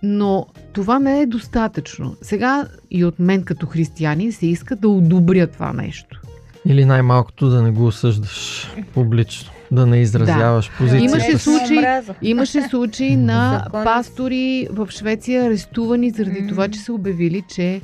Но 0.03 0.47
това 0.73 0.99
не 0.99 1.21
е 1.21 1.25
достатъчно. 1.25 2.15
Сега 2.21 2.67
и 2.91 3.05
от 3.05 3.19
мен 3.19 3.43
като 3.43 3.65
християнин 3.65 4.31
се 4.31 4.47
иска 4.47 4.75
да 4.75 4.89
одобря 4.89 5.47
това 5.47 5.73
нещо. 5.73 6.21
Или 6.65 6.85
най-малкото 6.85 7.49
да 7.49 7.61
не 7.61 7.71
го 7.71 7.85
осъждаш 7.85 8.67
публично, 8.93 9.51
да 9.71 9.85
не 9.85 10.01
изразяваш 10.01 10.65
да. 10.65 10.73
позиция. 10.77 11.03
Имаше 11.03 11.37
случаи, 11.37 11.79
имаше 12.21 12.61
случаи 12.61 13.15
на 13.17 13.65
пастори 13.71 14.67
в 14.71 14.87
Швеция 14.91 15.45
арестувани 15.45 16.09
заради 16.09 16.47
това, 16.47 16.67
че 16.67 16.79
са 16.79 16.93
обявили, 16.93 17.43
че 17.55 17.81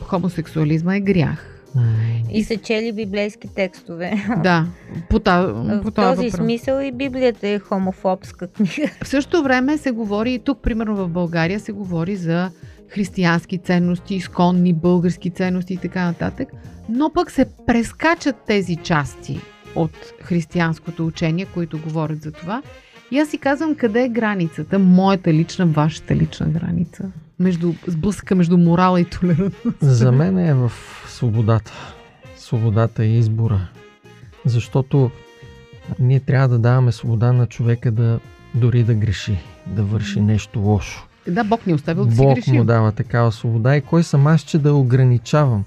хомосексуализма 0.00 0.96
е 0.96 1.00
грях. 1.00 1.53
И 2.32 2.44
са 2.44 2.56
чели 2.56 2.92
библейски 2.92 3.48
текстове. 3.54 4.26
Да, 4.42 4.66
по, 5.10 5.18
та, 5.18 5.54
по 5.82 5.90
този 5.90 6.16
въпрос. 6.16 6.32
смисъл 6.32 6.80
и 6.80 6.92
Библията 6.92 7.48
е 7.48 7.58
хомофобска 7.58 8.46
книга. 8.46 8.90
В 9.04 9.08
същото 9.08 9.42
време 9.42 9.78
се 9.78 9.90
говори, 9.90 10.38
тук 10.38 10.62
примерно 10.62 10.96
в 10.96 11.08
България 11.08 11.60
се 11.60 11.72
говори 11.72 12.16
за 12.16 12.50
християнски 12.88 13.58
ценности, 13.58 14.14
изконни 14.14 14.72
български 14.72 15.30
ценности 15.30 15.74
и 15.74 15.76
така 15.76 16.04
нататък, 16.04 16.48
но 16.88 17.10
пък 17.12 17.30
се 17.30 17.46
прескачат 17.66 18.36
тези 18.46 18.76
части 18.76 19.40
от 19.74 19.90
християнското 20.22 21.06
учение, 21.06 21.44
които 21.44 21.82
говорят 21.82 22.22
за 22.22 22.32
това. 22.32 22.62
И 23.10 23.18
аз 23.18 23.28
си 23.28 23.38
казвам 23.38 23.74
къде 23.74 24.04
е 24.04 24.08
границата, 24.08 24.78
моята 24.78 25.32
лична, 25.32 25.66
вашата 25.66 26.16
лична 26.16 26.46
граница, 26.46 27.04
между, 27.38 27.72
сблъска 27.86 28.34
между 28.34 28.58
морала 28.58 29.00
и 29.00 29.04
толерантността. 29.04 29.86
За 29.86 30.12
мен 30.12 30.38
е 30.38 30.54
в 30.54 30.72
свободата. 31.08 31.72
Свободата 32.36 33.04
и 33.04 33.18
избора. 33.18 33.68
Защото 34.44 35.10
ние 35.98 36.20
трябва 36.20 36.48
да 36.48 36.58
даваме 36.58 36.92
свобода 36.92 37.32
на 37.32 37.46
човека 37.46 37.90
да 37.90 38.20
дори 38.54 38.82
да 38.82 38.94
греши, 38.94 39.38
да 39.66 39.82
върши 39.82 40.20
нещо 40.20 40.60
лошо. 40.60 41.06
Да, 41.28 41.44
Бог 41.44 41.66
ни 41.66 41.72
е 41.72 41.74
оставил 41.74 42.04
да 42.04 42.14
си 42.14 42.22
греши. 42.22 42.50
Бог 42.50 42.58
му 42.58 42.64
дава 42.64 42.92
такава 42.92 43.32
свобода 43.32 43.76
и 43.76 43.80
кой 43.80 44.02
съм 44.02 44.26
аз, 44.26 44.40
че 44.40 44.58
да 44.58 44.74
ограничавам. 44.74 45.64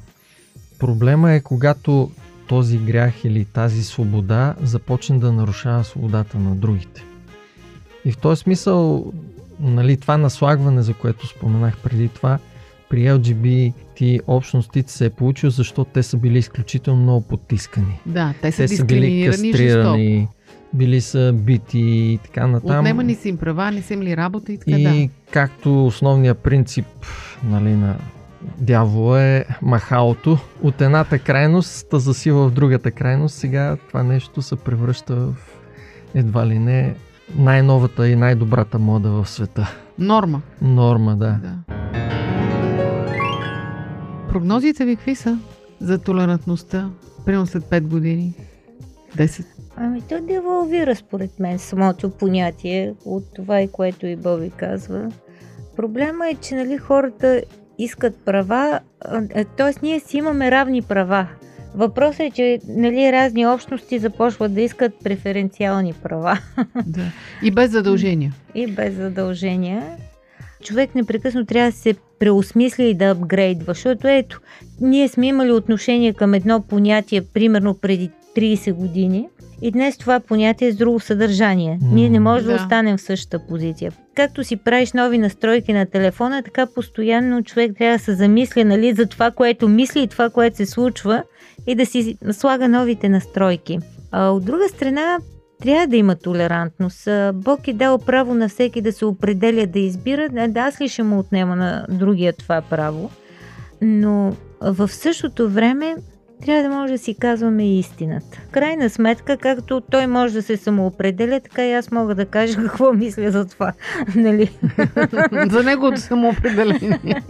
Проблема 0.80 1.32
е 1.32 1.40
когато 1.40 2.12
този 2.48 2.78
грях 2.78 3.24
или 3.24 3.46
тази 3.46 3.84
свобода 3.84 4.56
започне 4.62 5.20
да 5.20 5.32
нарушава 5.32 5.84
свободата 5.84 6.40
на 6.40 6.56
другите. 6.56 7.04
И 8.06 8.12
в 8.12 8.18
този 8.18 8.42
смисъл, 8.42 9.14
нали, 9.60 9.98
това 9.98 10.18
наслагване, 10.18 10.82
за 10.82 10.94
което 10.94 11.28
споменах 11.28 11.78
преди 11.78 12.08
това, 12.08 12.40
при 12.90 13.00
LGBT 13.00 14.20
общностите 14.28 14.92
се 14.92 15.06
е 15.06 15.10
получил, 15.10 15.50
защото 15.50 15.92
те 15.94 16.04
са 16.04 16.18
били 16.18 16.38
изключително 16.38 17.02
много 17.02 17.22
потискани. 17.22 18.00
Да, 18.06 18.34
те 18.42 18.52
са, 18.52 18.58
те 18.58 18.68
са 18.68 18.86
били 18.86 19.28
кастрирани, 19.30 20.28
били 20.74 21.02
са 21.02 21.34
бити 21.34 21.80
и 21.80 22.20
така 22.24 22.48
натам. 22.48 22.80
Отнемани 22.80 23.16
са 23.16 23.30
им 23.30 23.38
права, 23.38 23.72
не 23.72 23.82
са 23.82 23.94
им 23.94 24.02
ли 24.02 24.18
работа 24.18 24.54
и 24.54 24.58
така 24.58 24.80
И 24.80 24.84
да. 24.84 25.14
както 25.32 25.86
основният 25.86 26.38
принцип 26.38 26.86
нали, 27.44 27.74
на 27.74 27.96
дявола 28.58 29.24
е 29.24 29.46
махалото. 29.62 30.38
От 30.64 30.82
едната 30.82 31.20
крайност 31.20 31.90
та 31.90 32.00
засила 32.00 32.48
в 32.48 32.52
другата 32.52 32.92
крайност. 32.92 33.36
Сега 33.36 33.78
това 33.88 34.04
нещо 34.04 34.42
се 34.42 34.56
превръща 34.56 35.16
в 35.16 35.36
едва 36.16 36.48
ли 36.48 36.60
не 36.60 36.96
най-новата 37.36 38.08
и 38.08 38.16
най-добрата 38.16 38.80
мода 38.80 39.10
в 39.10 39.30
света. 39.30 39.76
Норма. 40.00 40.42
Норма, 40.62 41.16
да. 41.16 41.40
да. 41.42 41.76
Прогнозите 44.30 44.86
ви 44.86 44.96
какви 44.96 45.16
са 45.16 45.40
за 45.80 45.98
толерантността? 45.98 46.90
Примерно 47.26 47.46
след 47.48 47.64
5 47.64 47.82
години? 47.82 48.34
10? 49.18 49.46
Ами 49.76 50.02
то 50.02 50.22
девалвира 50.22 50.96
според 50.96 51.40
мен 51.40 51.60
самото 51.60 52.10
понятие 52.10 52.94
от 53.06 53.24
това 53.36 53.62
и 53.62 53.72
което 53.72 54.08
и 54.08 54.16
Боби 54.16 54.50
казва. 54.50 55.12
Проблема 55.76 56.30
е, 56.30 56.36
че 56.36 56.56
нали, 56.56 56.78
хората 56.78 57.42
искат 57.78 58.26
права, 58.26 58.80
т.е. 59.58 59.74
ние 59.82 60.00
си 60.00 60.18
имаме 60.18 60.52
равни 60.52 60.82
права. 60.82 61.28
Въпросът 61.76 62.20
е, 62.20 62.32
че 62.36 62.60
нали, 62.68 63.12
разни 63.12 63.48
общности 63.48 64.00
започват 64.00 64.54
да 64.54 64.62
искат 64.62 64.94
преференциални 65.04 65.94
права. 65.94 66.40
Да. 66.86 67.12
И 67.44 67.52
без 67.52 67.72
задължения. 67.72 68.34
И 68.56 68.68
без 68.68 68.96
задължения. 68.96 69.84
Човек 70.64 70.96
непрекъснато 70.96 71.46
трябва 71.46 71.72
да 71.72 71.78
се 71.78 71.96
преосмисля 72.20 72.84
и 72.84 72.94
да 72.94 73.06
апгрейдва, 73.06 73.74
защото 73.74 74.08
ето, 74.08 74.42
ние 74.82 75.08
сме 75.08 75.28
имали 75.28 75.52
отношение 75.52 76.14
към 76.14 76.34
едно 76.34 76.62
понятие, 76.62 77.22
примерно 77.22 77.74
преди 77.74 78.12
30 78.38 78.74
години, 78.74 79.28
и 79.62 79.72
днес 79.72 79.98
това 79.98 80.20
понятие 80.20 80.68
е 80.68 80.72
с 80.72 80.76
друго 80.76 81.00
съдържание. 81.00 81.80
Mm, 81.82 81.94
Ние 81.94 82.10
не 82.10 82.20
можем 82.20 82.48
да. 82.48 82.58
да 82.58 82.64
останем 82.64 82.98
в 82.98 83.02
същата 83.02 83.48
позиция. 83.48 83.92
Както 84.16 84.44
си 84.44 84.58
правиш 84.58 84.94
нови 84.94 85.18
настройки 85.18 85.74
на 85.74 85.86
телефона, 85.86 86.44
така 86.44 86.66
постоянно 86.66 87.44
човек 87.44 87.72
трябва 87.78 87.98
да 87.98 88.04
се 88.04 88.14
замисля 88.14 88.66
нали, 88.66 88.94
за 88.94 89.06
това, 89.06 89.32
което 89.32 89.68
мисли 89.68 90.02
и 90.02 90.08
това, 90.08 90.30
което 90.30 90.58
се 90.58 90.66
случва 90.66 91.24
и 91.68 91.76
да 91.76 91.86
си 91.86 92.18
слага 92.32 92.68
новите 92.68 93.10
настройки. 93.10 93.80
А 94.12 94.30
от 94.30 94.46
друга 94.46 94.70
страна, 94.70 95.18
трябва 95.62 95.88
да 95.88 95.96
има 95.96 96.16
толерантност. 96.16 97.08
Бог 97.34 97.68
е 97.68 97.74
дал 97.74 97.98
право 97.98 98.34
на 98.34 98.50
всеки 98.50 98.82
да 98.82 98.92
се 98.92 99.06
определя, 99.06 99.68
да 99.68 99.80
избира. 99.80 100.30
Да, 100.48 100.60
аз 100.60 100.82
ли 100.82 100.90
ще 100.90 101.04
му 101.04 101.20
отнема 101.20 101.56
на 101.56 101.86
другия 101.90 102.34
това 102.34 102.62
право? 102.62 103.12
Но 103.82 104.34
в 104.62 104.88
същото 104.88 105.50
време 105.50 105.96
трябва 106.46 106.70
да 106.70 106.76
може 106.76 106.94
да 106.94 106.98
си 106.98 107.16
казваме 107.20 107.78
истината. 107.78 108.42
Крайна 108.52 108.90
сметка, 108.90 109.38
както 109.38 109.82
той 109.82 110.08
може 110.08 110.34
да 110.34 110.44
се 110.44 110.58
самоопределя, 110.58 111.40
така 111.40 111.66
и 111.66 111.74
аз 111.74 111.92
мога 111.92 112.16
да 112.16 112.26
кажа 112.26 112.56
какво 112.64 112.94
мисля 112.94 113.32
за 113.32 113.46
това. 113.46 113.74
нали? 114.16 114.52
за 115.50 115.64
неговото 115.64 116.02
самоопределение. 116.02 117.22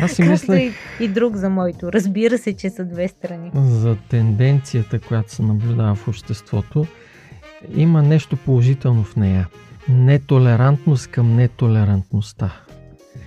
Аз 0.00 0.12
си 0.12 0.22
мисля... 0.22 0.60
И, 0.60 0.72
и 1.00 1.08
друг 1.08 1.36
за 1.36 1.50
моето. 1.50 1.92
Разбира 1.92 2.38
се, 2.38 2.56
че 2.56 2.70
са 2.70 2.84
две 2.84 3.08
страни. 3.08 3.50
За 3.54 3.96
тенденцията, 4.10 4.98
която 4.98 5.32
се 5.32 5.42
наблюдава 5.42 5.94
в 5.94 6.08
обществото, 6.08 6.86
има 7.74 8.02
нещо 8.02 8.36
положително 8.36 9.04
в 9.04 9.16
нея. 9.16 9.48
Нетолерантност 9.88 11.06
към 11.06 11.36
нетолерантността. 11.36 12.52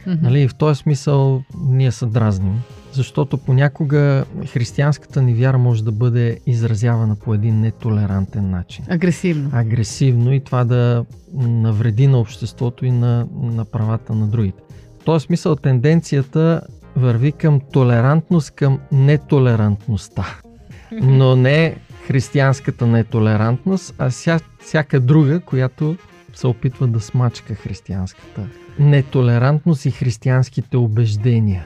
Mm-hmm. 0.07 0.21
Нали, 0.21 0.47
в 0.47 0.55
този 0.55 0.79
смисъл 0.79 1.43
ние 1.59 1.91
се 1.91 2.05
дразним, 2.05 2.61
защото 2.93 3.37
понякога 3.37 4.25
християнската 4.53 5.21
ни 5.21 5.33
вяра 5.33 5.57
може 5.57 5.83
да 5.83 5.91
бъде 5.91 6.39
изразявана 6.45 7.15
по 7.15 7.33
един 7.33 7.59
нетолерантен 7.59 8.49
начин. 8.49 8.85
Агресивно. 8.89 9.49
Агресивно 9.53 10.33
и 10.33 10.39
това 10.39 10.63
да 10.63 11.05
навреди 11.33 12.07
на 12.07 12.19
обществото 12.19 12.85
и 12.85 12.91
на, 12.91 13.27
на 13.41 13.65
правата 13.65 14.13
на 14.13 14.27
другите. 14.27 14.63
В 15.01 15.05
този 15.05 15.25
смисъл 15.25 15.55
тенденцията 15.55 16.61
върви 16.95 17.31
към 17.31 17.61
толерантност 17.71 18.51
към 18.51 18.79
нетолерантността. 18.91 20.25
Но 21.01 21.35
не 21.35 21.75
християнската 22.07 22.87
нетолерантност, 22.87 23.95
а 23.97 24.11
ся, 24.11 24.39
всяка 24.61 24.99
друга, 24.99 25.39
която 25.39 25.97
се 26.33 26.47
опитва 26.47 26.87
да 26.87 26.99
смачка 26.99 27.55
християнската 27.55 28.47
нетолерантност 28.79 29.85
и 29.85 29.91
християнските 29.91 30.77
убеждения. 30.77 31.65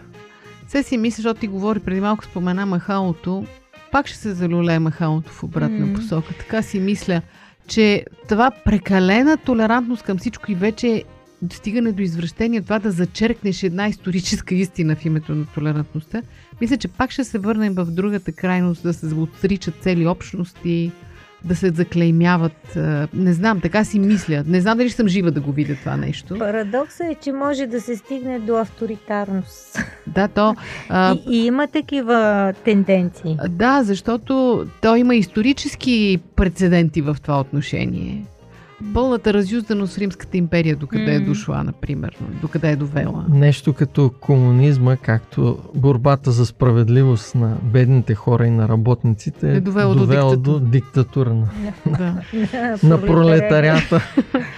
Се 0.67 0.83
си 0.83 0.97
мисля, 0.97 1.15
защото 1.15 1.39
ти 1.39 1.47
говори 1.47 1.79
преди 1.79 2.01
малко 2.01 2.25
спомена 2.25 2.65
махалото, 2.65 3.45
пак 3.91 4.07
ще 4.07 4.17
се 4.17 4.33
залюлее 4.33 4.79
махалото 4.79 5.31
в 5.31 5.43
обратна 5.43 5.85
М. 5.85 5.93
посока. 5.93 6.33
Така 6.39 6.61
си 6.61 6.79
мисля, 6.79 7.21
че 7.67 8.05
това 8.29 8.51
прекалена 8.65 9.37
толерантност 9.37 10.03
към 10.03 10.17
всичко 10.17 10.51
и 10.51 10.55
вече 10.55 11.03
стигане 11.51 11.91
до 11.91 12.01
извращение, 12.01 12.61
това 12.61 12.79
да 12.79 12.91
зачеркнеш 12.91 13.63
една 13.63 13.87
историческа 13.87 14.55
истина 14.55 14.95
в 14.95 15.05
името 15.05 15.35
на 15.35 15.45
толерантността, 15.45 16.21
мисля, 16.61 16.77
че 16.77 16.87
пак 16.87 17.11
ще 17.11 17.23
се 17.23 17.39
върнем 17.39 17.73
в 17.73 17.85
другата 17.85 18.31
крайност, 18.31 18.83
да 18.83 18.93
се 18.93 19.15
отричат 19.15 19.75
цели 19.81 20.07
общности, 20.07 20.91
да 21.43 21.55
се 21.55 21.69
заклеймяват. 21.69 22.77
Не 23.13 23.33
знам, 23.33 23.61
така 23.61 23.83
си 23.83 23.99
мисля. 23.99 24.43
Не 24.47 24.61
знам 24.61 24.77
дали 24.77 24.89
съм 24.89 25.07
жива 25.07 25.31
да 25.31 25.41
го 25.41 25.51
видя 25.51 25.75
това 25.75 25.97
нещо. 25.97 26.37
Парадоксът 26.37 27.07
е, 27.07 27.15
че 27.23 27.31
може 27.31 27.67
да 27.67 27.81
се 27.81 27.95
стигне 27.95 28.39
до 28.39 28.55
авторитарност. 28.55 29.79
Да, 30.07 30.27
то... 30.27 30.55
А, 30.89 31.13
И, 31.13 31.37
и 31.37 31.45
има 31.45 31.67
такива 31.67 32.53
тенденции. 32.65 33.37
Да, 33.49 33.83
защото 33.83 34.65
то 34.81 34.95
има 34.95 35.15
исторически 35.15 36.19
прецеденти 36.35 37.01
в 37.01 37.17
това 37.21 37.39
отношение. 37.39 38.23
Пълната 38.93 39.33
разюзданост 39.33 39.95
в 39.95 39.97
Римската 39.97 40.37
империя, 40.37 40.75
докъде 40.75 41.15
е 41.15 41.19
М. 41.19 41.25
дошла, 41.25 41.63
например, 41.63 42.17
докъде 42.41 42.69
е 42.69 42.75
довела. 42.75 43.25
Нещо 43.29 43.73
като 43.73 44.11
комунизма, 44.11 44.97
както 44.97 45.59
борбата 45.75 46.31
за 46.31 46.45
справедливост 46.45 47.35
на 47.35 47.57
бедните 47.63 48.15
хора 48.15 48.47
и 48.47 48.51
на 48.51 48.67
работниците 48.67 49.51
Е 49.51 49.61
довело 49.61 49.95
до 49.95 50.05
диктатура. 50.05 50.37
до 50.37 50.59
диктатура 50.61 51.33
на, 51.33 51.47
Да. 51.87 52.21
на 52.83 53.01
пролетарията. 53.01 54.01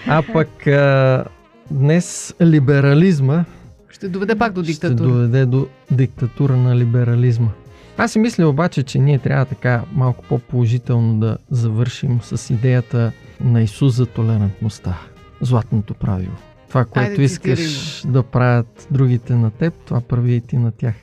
А 0.08 0.24
пък 0.34 0.68
а, 0.68 1.26
днес 1.72 2.36
либерализма 2.42 3.46
Ще 3.90 4.10
доведе 4.10 4.36
пак 4.36 4.54
до 4.54 4.64
ще 4.64 4.72
диктатура. 4.72 5.08
доведе 5.10 5.46
до 5.46 5.68
диктатура 5.92 6.58
на 6.58 6.76
либерализма. 6.76 7.50
Аз 7.98 8.12
си 8.12 8.20
мисля 8.20 8.48
обаче, 8.48 8.84
че 8.84 9.00
ние 9.00 9.20
трябва 9.20 9.46
така 9.46 9.82
малко 9.94 10.24
по-положително 10.24 11.14
да 11.16 11.38
завършим 11.52 12.20
с 12.22 12.50
идеята 12.50 13.12
на 13.42 13.62
Исус 13.62 13.96
за 13.96 14.06
толерантността. 14.06 14.98
Златното 15.42 15.94
правило. 15.94 16.34
Това, 16.68 16.86
което 16.86 17.12
Айде, 17.12 17.24
искаш 17.24 18.04
да 18.08 18.24
правят 18.24 18.88
другите 18.92 19.36
на 19.36 19.52
теб, 19.52 19.74
това 19.74 20.02
прави 20.02 20.36
и 20.36 20.42
ти 20.42 20.58
на 20.58 20.72
тях. 20.72 20.96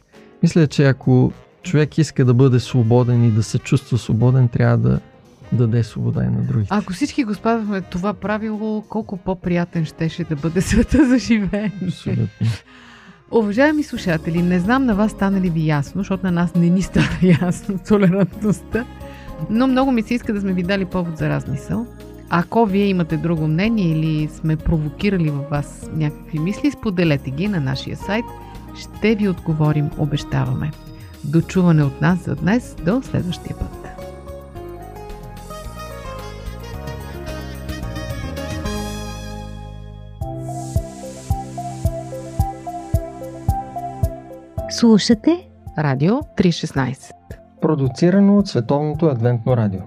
Мисля, 0.42 0.66
че 0.66 0.84
ако 0.84 1.32
човек 1.62 1.98
иска 1.98 2.24
да 2.24 2.34
бъде 2.34 2.60
свободен 2.60 3.24
и 3.24 3.30
да 3.30 3.42
се 3.42 3.58
чувства 3.58 3.98
свободен, 3.98 4.48
трябва 4.48 4.76
да 4.76 5.00
даде 5.52 5.84
свобода 5.84 6.24
и 6.24 6.26
на 6.26 6.42
другите. 6.42 6.68
Ако 6.70 6.92
всички 6.92 7.24
го 7.24 7.34
спазваме 7.34 7.80
това 7.80 8.14
правило, 8.14 8.84
колко 8.88 9.16
по-приятен 9.16 9.84
щеше 9.84 10.24
да 10.24 10.36
бъде 10.36 10.60
света 10.60 11.08
за 11.08 11.18
живеене. 11.18 11.72
Абсолютно. 11.86 12.46
Уважаеми 13.30 13.82
слушатели, 13.82 14.42
не 14.42 14.60
знам 14.60 14.84
на 14.84 14.94
вас 14.94 15.12
стана 15.12 15.40
ли 15.40 15.50
ви 15.50 15.66
ясно, 15.66 16.00
защото 16.00 16.26
на 16.26 16.32
нас 16.32 16.54
не 16.54 16.70
ни 16.70 16.82
стана 16.82 17.08
ясно 17.42 17.78
толерантността, 17.88 18.84
но 19.50 19.66
много 19.66 19.92
ми 19.92 20.02
се 20.02 20.14
иска 20.14 20.32
да 20.32 20.40
сме 20.40 20.52
ви 20.52 20.62
дали 20.62 20.84
повод 20.84 21.18
за 21.18 21.28
размисъл. 21.28 21.86
Ако 22.30 22.66
вие 22.66 22.86
имате 22.86 23.16
друго 23.16 23.48
мнение 23.48 23.88
или 23.88 24.28
сме 24.28 24.56
провокирали 24.56 25.30
във 25.30 25.50
вас 25.50 25.90
някакви 25.92 26.38
мисли, 26.38 26.70
споделете 26.70 27.30
ги 27.30 27.48
на 27.48 27.60
нашия 27.60 27.96
сайт. 27.96 28.24
Ще 28.78 29.14
ви 29.14 29.28
отговорим, 29.28 29.90
обещаваме. 29.98 30.70
Дочуване 31.24 31.84
от 31.84 32.00
нас 32.00 32.24
за 32.24 32.36
днес. 32.36 32.76
До 32.84 33.02
следващия 33.02 33.56
път. 33.58 33.86
Слушате 44.70 45.48
Радио 45.78 46.12
316. 46.12 47.10
Продуцирано 47.60 48.38
от 48.38 48.48
Световното 48.48 49.06
адвентно 49.06 49.56
радио. 49.56 49.80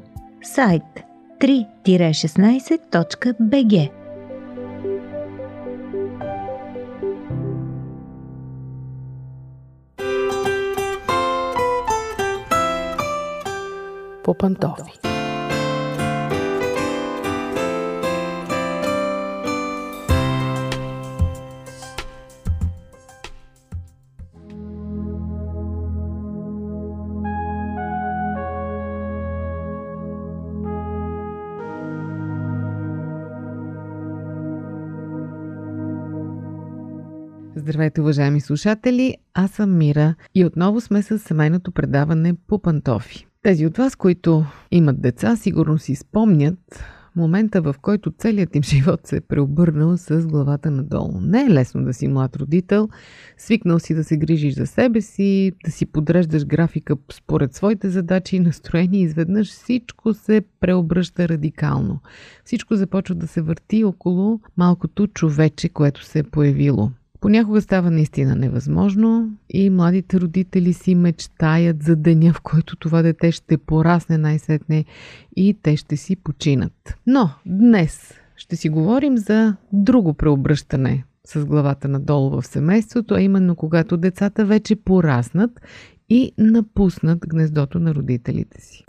сайт 0.43 1.08
3-16.bg 1.39 3.91
По 14.23 14.33
пантофи. 14.33 15.08
Здравейте, 37.69 38.01
уважаеми 38.01 38.41
слушатели! 38.41 39.15
Аз 39.33 39.51
съм 39.51 39.77
Мира 39.77 40.15
и 40.35 40.45
отново 40.45 40.81
сме 40.81 41.01
с 41.01 41.19
семейното 41.19 41.71
предаване 41.71 42.33
по 42.47 42.59
пантофи. 42.59 43.27
Тези 43.43 43.65
от 43.65 43.77
вас, 43.77 43.95
които 43.95 44.45
имат 44.71 45.01
деца, 45.01 45.35
сигурно 45.35 45.77
си 45.77 45.95
спомнят 45.95 46.83
момента, 47.15 47.61
в 47.61 47.75
който 47.81 48.11
целият 48.11 48.55
им 48.55 48.63
живот 48.63 49.07
се 49.07 49.15
е 49.15 49.21
преобърнал 49.21 49.97
с 49.97 50.27
главата 50.27 50.71
надолу. 50.71 51.21
Не 51.21 51.41
е 51.41 51.49
лесно 51.49 51.83
да 51.83 51.93
си 51.93 52.07
млад 52.07 52.35
родител, 52.35 52.89
свикнал 53.37 53.79
си 53.79 53.95
да 53.95 54.03
се 54.03 54.17
грижиш 54.17 54.53
за 54.53 54.67
себе 54.67 55.01
си, 55.01 55.51
да 55.65 55.71
си 55.71 55.85
подреждаш 55.85 56.45
графика 56.45 56.95
според 57.11 57.53
своите 57.53 57.89
задачи 57.89 58.35
и 58.35 58.39
настроения 58.39 59.01
изведнъж 59.01 59.47
всичко 59.47 60.13
се 60.13 60.41
преобръща 60.59 61.29
радикално. 61.29 61.99
Всичко 62.45 62.75
започва 62.75 63.15
да 63.15 63.27
се 63.27 63.41
върти 63.41 63.83
около 63.83 64.39
малкото 64.57 65.07
човече, 65.07 65.69
което 65.69 66.03
се 66.03 66.19
е 66.19 66.23
появило. 66.23 66.91
Понякога 67.21 67.61
става 67.61 67.91
наистина 67.91 68.35
невъзможно 68.35 69.31
и 69.49 69.69
младите 69.69 70.19
родители 70.19 70.73
си 70.73 70.95
мечтаят 70.95 71.83
за 71.83 71.95
деня, 71.95 72.33
в 72.33 72.41
който 72.41 72.75
това 72.75 73.01
дете 73.01 73.31
ще 73.31 73.57
порасне 73.57 74.17
най-сетне 74.17 74.85
и 75.35 75.57
те 75.61 75.77
ще 75.77 75.97
си 75.97 76.15
починат. 76.15 76.97
Но 77.07 77.29
днес 77.45 78.13
ще 78.35 78.55
си 78.55 78.69
говорим 78.69 79.17
за 79.17 79.55
друго 79.73 80.13
преобръщане 80.13 81.03
с 81.27 81.45
главата 81.45 81.87
надолу 81.87 82.41
в 82.41 82.47
семейството, 82.47 83.13
а 83.13 83.21
именно 83.21 83.55
когато 83.55 83.97
децата 83.97 84.45
вече 84.45 84.75
пораснат 84.75 85.51
и 86.09 86.31
напуснат 86.37 87.27
гнездото 87.27 87.79
на 87.79 87.95
родителите 87.95 88.61
си. 88.61 88.85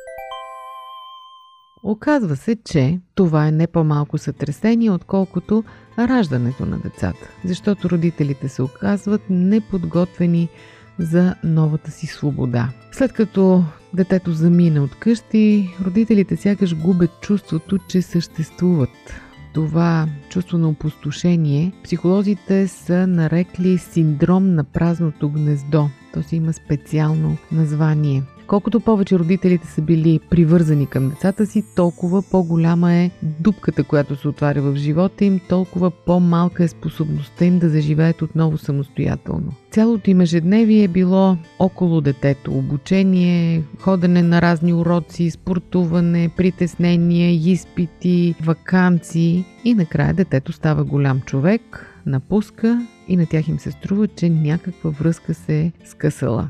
Оказва 1.82 2.36
се, 2.36 2.56
че 2.64 3.00
това 3.14 3.46
е 3.46 3.52
не 3.52 3.66
по-малко 3.66 4.18
сътресение, 4.18 4.90
отколкото 4.90 5.64
раждането 5.98 6.66
на 6.66 6.78
децата, 6.78 7.28
защото 7.44 7.90
родителите 7.90 8.48
се 8.48 8.62
оказват 8.62 9.22
неподготвени 9.30 10.48
за 10.98 11.34
новата 11.44 11.90
си 11.90 12.06
свобода. 12.06 12.68
След 12.92 13.12
като 13.12 13.64
детето 13.94 14.32
замине 14.32 14.80
от 14.80 14.94
къщи, 14.94 15.74
родителите 15.84 16.36
сякаш 16.36 16.76
губят 16.76 17.10
чувството, 17.20 17.78
че 17.88 18.02
съществуват. 18.02 19.20
Това 19.54 20.08
чувство 20.28 20.58
на 20.58 20.68
опустошение 20.68 21.72
психолозите 21.84 22.68
са 22.68 23.06
нарекли 23.06 23.78
синдром 23.78 24.54
на 24.54 24.64
празното 24.64 25.30
гнездо. 25.30 25.88
То 26.14 26.22
си 26.22 26.36
има 26.36 26.52
специално 26.52 27.36
название. 27.52 28.22
Колкото 28.50 28.80
повече 28.80 29.18
родителите 29.18 29.66
са 29.66 29.82
били 29.82 30.20
привързани 30.30 30.86
към 30.86 31.08
децата 31.08 31.46
си, 31.46 31.64
толкова 31.76 32.22
по-голяма 32.30 32.92
е 32.92 33.10
дупката, 33.22 33.84
която 33.84 34.16
се 34.16 34.28
отваря 34.28 34.62
в 34.62 34.76
живота 34.76 35.24
им, 35.24 35.40
толкова 35.48 35.90
по-малка 35.90 36.64
е 36.64 36.68
способността 36.68 37.44
им 37.44 37.58
да 37.58 37.68
заживеят 37.68 38.22
отново 38.22 38.58
самостоятелно. 38.58 39.52
Цялото 39.70 40.10
им 40.10 40.20
ежедневие 40.20 40.82
е 40.82 40.88
било 40.88 41.36
около 41.58 42.00
детето. 42.00 42.58
Обучение, 42.58 43.62
ходене 43.78 44.22
на 44.22 44.42
разни 44.42 44.74
уроци, 44.74 45.30
спортуване, 45.30 46.30
притеснения, 46.36 47.30
изпити, 47.52 48.34
вакансии 48.44 49.44
и 49.64 49.74
накрая 49.74 50.14
детето 50.14 50.52
става 50.52 50.84
голям 50.84 51.20
човек, 51.20 51.86
напуска 52.06 52.86
и 53.08 53.16
на 53.16 53.26
тях 53.26 53.48
им 53.48 53.58
се 53.58 53.70
струва, 53.70 54.08
че 54.08 54.30
някаква 54.30 54.90
връзка 54.90 55.34
се 55.34 55.60
е 55.60 55.72
скъсала. 55.84 56.48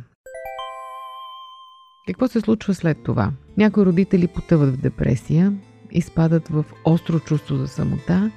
Какво 2.10 2.28
се 2.28 2.40
случва 2.40 2.74
след 2.74 2.98
това? 3.02 3.32
Някои 3.56 3.84
родители 3.84 4.26
потъват 4.26 4.74
в 4.74 4.80
депресия, 4.80 5.52
изпадат 5.90 6.48
в 6.48 6.64
остро 6.84 7.20
чувство 7.20 7.56
за 7.56 7.68
самота, 7.68 8.30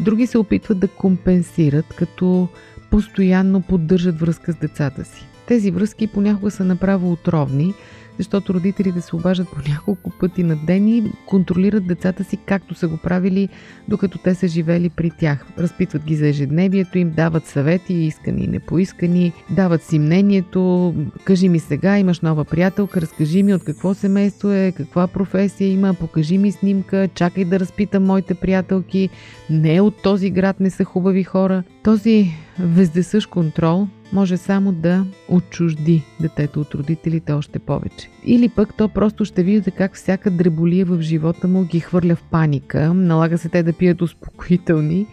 други 0.00 0.26
се 0.26 0.38
опитват 0.38 0.78
да 0.78 0.88
компенсират, 0.88 1.86
като 1.86 2.48
постоянно 2.90 3.62
поддържат 3.62 4.20
връзка 4.20 4.52
с 4.52 4.56
децата 4.56 5.04
си. 5.04 5.26
Тези 5.46 5.70
връзки 5.70 6.06
понякога 6.06 6.50
са 6.50 6.64
направо 6.64 7.12
отровни, 7.12 7.74
защото 8.18 8.54
родителите 8.54 9.00
се 9.00 9.16
обаждат 9.16 9.48
по 9.48 9.70
няколко 9.70 10.10
пъти 10.20 10.42
на 10.42 10.56
ден 10.56 10.88
и 10.88 11.12
контролират 11.26 11.86
децата 11.86 12.24
си 12.24 12.36
както 12.36 12.74
са 12.74 12.88
го 12.88 12.96
правили, 12.96 13.48
докато 13.88 14.18
те 14.18 14.34
са 14.34 14.48
живели 14.48 14.88
при 14.88 15.10
тях. 15.10 15.46
Разпитват 15.58 16.04
ги 16.04 16.16
за 16.16 16.28
ежедневието 16.28 16.98
им, 16.98 17.10
дават 17.10 17.46
съвети, 17.46 17.94
искани 17.94 18.44
и 18.44 18.48
непоискани, 18.48 19.32
дават 19.50 19.82
си 19.82 19.98
мнението, 19.98 20.94
кажи 21.24 21.48
ми 21.48 21.58
сега, 21.58 21.98
имаш 21.98 22.20
нова 22.20 22.44
приятелка, 22.44 23.00
разкажи 23.00 23.42
ми 23.42 23.54
от 23.54 23.64
какво 23.64 23.94
семейство 23.94 24.50
е, 24.50 24.72
каква 24.76 25.06
професия 25.06 25.68
има, 25.68 25.94
покажи 25.94 26.38
ми 26.38 26.52
снимка, 26.52 27.08
чакай 27.14 27.44
да 27.44 27.60
разпитам 27.60 28.04
моите 28.04 28.34
приятелки, 28.34 29.08
не 29.50 29.80
от 29.80 30.02
този 30.02 30.30
град 30.30 30.60
не 30.60 30.70
са 30.70 30.84
хубави 30.84 31.22
хора. 31.22 31.62
Този 31.82 32.30
вездесъж 32.58 33.26
контрол 33.26 33.86
може 34.14 34.36
само 34.36 34.72
да 34.72 35.06
отчужди 35.28 36.02
детето 36.20 36.60
от 36.60 36.74
родителите 36.74 37.32
още 37.32 37.58
повече. 37.58 38.08
Или 38.24 38.48
пък 38.48 38.74
то 38.76 38.88
просто 38.88 39.24
ще 39.24 39.42
видите 39.42 39.70
как 39.70 39.96
всяка 39.96 40.30
дреболия 40.30 40.86
в 40.86 41.00
живота 41.00 41.48
му 41.48 41.64
ги 41.64 41.80
хвърля 41.80 42.16
в 42.16 42.22
паника, 42.22 42.94
налага 42.94 43.38
се 43.38 43.48
те 43.48 43.62
да 43.62 43.72
пият 43.72 44.02
успокоителни 44.02 45.06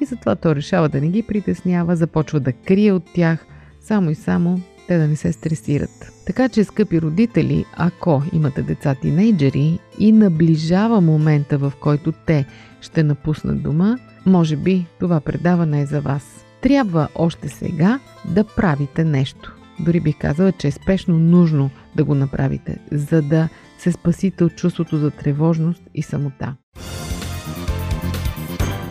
и 0.00 0.04
затова 0.04 0.36
то 0.36 0.54
решава 0.54 0.88
да 0.88 1.00
не 1.00 1.08
ги 1.08 1.22
притеснява, 1.22 1.96
започва 1.96 2.40
да 2.40 2.52
крие 2.52 2.92
от 2.92 3.04
тях, 3.14 3.46
само 3.80 4.10
и 4.10 4.14
само 4.14 4.60
те 4.88 4.98
да 4.98 5.08
не 5.08 5.16
се 5.16 5.32
стресират. 5.32 6.12
Така 6.26 6.48
че, 6.48 6.64
скъпи 6.64 7.00
родители, 7.00 7.64
ако 7.76 8.22
имате 8.32 8.62
деца 8.62 8.94
тинейджери 8.94 9.78
и 9.98 10.12
наближава 10.12 11.00
момента, 11.00 11.58
в 11.58 11.72
който 11.80 12.12
те 12.12 12.46
ще 12.80 13.02
напуснат 13.02 13.62
дома, 13.62 13.98
може 14.26 14.56
би 14.56 14.86
това 15.00 15.20
предаване 15.20 15.80
е 15.80 15.86
за 15.86 16.00
вас. 16.00 16.47
Трябва 16.60 17.08
още 17.14 17.48
сега 17.48 18.00
да 18.24 18.44
правите 18.44 19.04
нещо. 19.04 19.54
Дори 19.80 20.00
бих 20.00 20.18
казала, 20.18 20.52
че 20.52 20.68
е 20.68 20.70
спешно 20.70 21.18
нужно 21.18 21.70
да 21.96 22.04
го 22.04 22.14
направите, 22.14 22.78
за 22.92 23.22
да 23.22 23.48
се 23.78 23.92
спасите 23.92 24.44
от 24.44 24.56
чувството 24.56 24.98
за 24.98 25.10
тревожност 25.10 25.82
и 25.94 26.02
самота. 26.02 26.54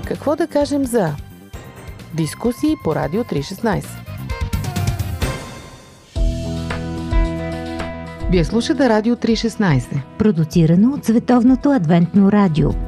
Какво 0.06 0.36
да 0.36 0.48
кажем 0.48 0.86
за 0.86 1.16
дискусии 2.14 2.76
по 2.84 2.96
Радио 2.96 3.24
316? 3.24 3.86
Вие 8.32 8.44
слушате 8.44 8.90
Радио 8.90 9.16
316, 9.16 10.18
продуцирано 10.18 10.94
от 10.94 11.06
Световното 11.06 11.72
адвентно 11.72 12.32
радио. 12.32 12.87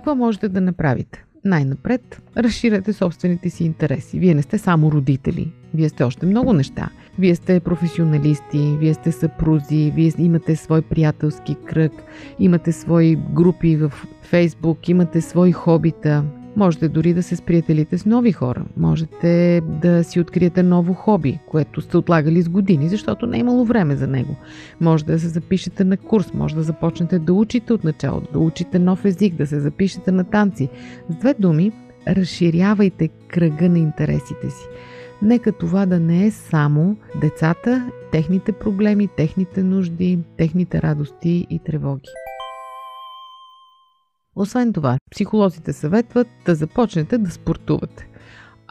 Какво 0.00 0.14
можете 0.14 0.48
да 0.48 0.60
направите? 0.60 1.24
Най-напред, 1.44 2.22
разширете 2.36 2.92
собствените 2.92 3.50
си 3.50 3.64
интереси. 3.64 4.18
Вие 4.18 4.34
не 4.34 4.42
сте 4.42 4.58
само 4.58 4.92
родители. 4.92 5.52
Вие 5.74 5.88
сте 5.88 6.04
още 6.04 6.26
много 6.26 6.52
неща. 6.52 6.90
Вие 7.18 7.34
сте 7.34 7.60
професионалисти, 7.60 8.76
вие 8.78 8.94
сте 8.94 9.12
съпрузи, 9.12 9.92
вие 9.94 10.12
имате 10.18 10.56
свой 10.56 10.82
приятелски 10.82 11.56
кръг, 11.64 11.92
имате 12.38 12.72
свои 12.72 13.16
групи 13.16 13.76
в 13.76 13.92
Фейсбук, 14.22 14.88
имате 14.88 15.20
свои 15.20 15.52
хобита, 15.52 16.24
Можете 16.56 16.88
дори 16.88 17.14
да 17.14 17.22
се 17.22 17.36
сприятелите 17.36 17.98
с 17.98 18.06
нови 18.06 18.32
хора. 18.32 18.64
Можете 18.76 19.60
да 19.66 20.04
си 20.04 20.20
откриете 20.20 20.62
ново 20.62 20.94
хоби, 20.94 21.38
което 21.46 21.80
сте 21.80 21.96
отлагали 21.96 22.42
с 22.42 22.48
години, 22.48 22.88
защото 22.88 23.26
не 23.26 23.36
е 23.36 23.40
имало 23.40 23.64
време 23.64 23.96
за 23.96 24.06
него. 24.06 24.36
Може 24.80 25.04
да 25.04 25.18
се 25.18 25.28
запишете 25.28 25.84
на 25.84 25.96
курс, 25.96 26.34
може 26.34 26.54
да 26.54 26.62
започнете 26.62 27.18
да 27.18 27.32
учите 27.32 27.72
от 27.72 27.84
начало, 27.84 28.22
да 28.32 28.38
учите 28.38 28.78
нов 28.78 29.04
език, 29.04 29.34
да 29.34 29.46
се 29.46 29.60
запишете 29.60 30.12
на 30.12 30.24
танци. 30.24 30.68
С 31.10 31.14
две 31.14 31.34
думи, 31.34 31.72
разширявайте 32.08 33.08
кръга 33.08 33.68
на 33.68 33.78
интересите 33.78 34.50
си. 34.50 34.64
Нека 35.22 35.52
това 35.52 35.86
да 35.86 36.00
не 36.00 36.26
е 36.26 36.30
само 36.30 36.96
децата, 37.20 37.90
техните 38.12 38.52
проблеми, 38.52 39.08
техните 39.16 39.62
нужди, 39.62 40.18
техните 40.36 40.82
радости 40.82 41.46
и 41.50 41.58
тревоги. 41.58 42.08
Освен 44.36 44.72
това, 44.72 44.98
психолозите 45.10 45.72
съветват 45.72 46.28
да 46.46 46.54
започнете 46.54 47.18
да 47.18 47.30
спортувате. 47.30 48.06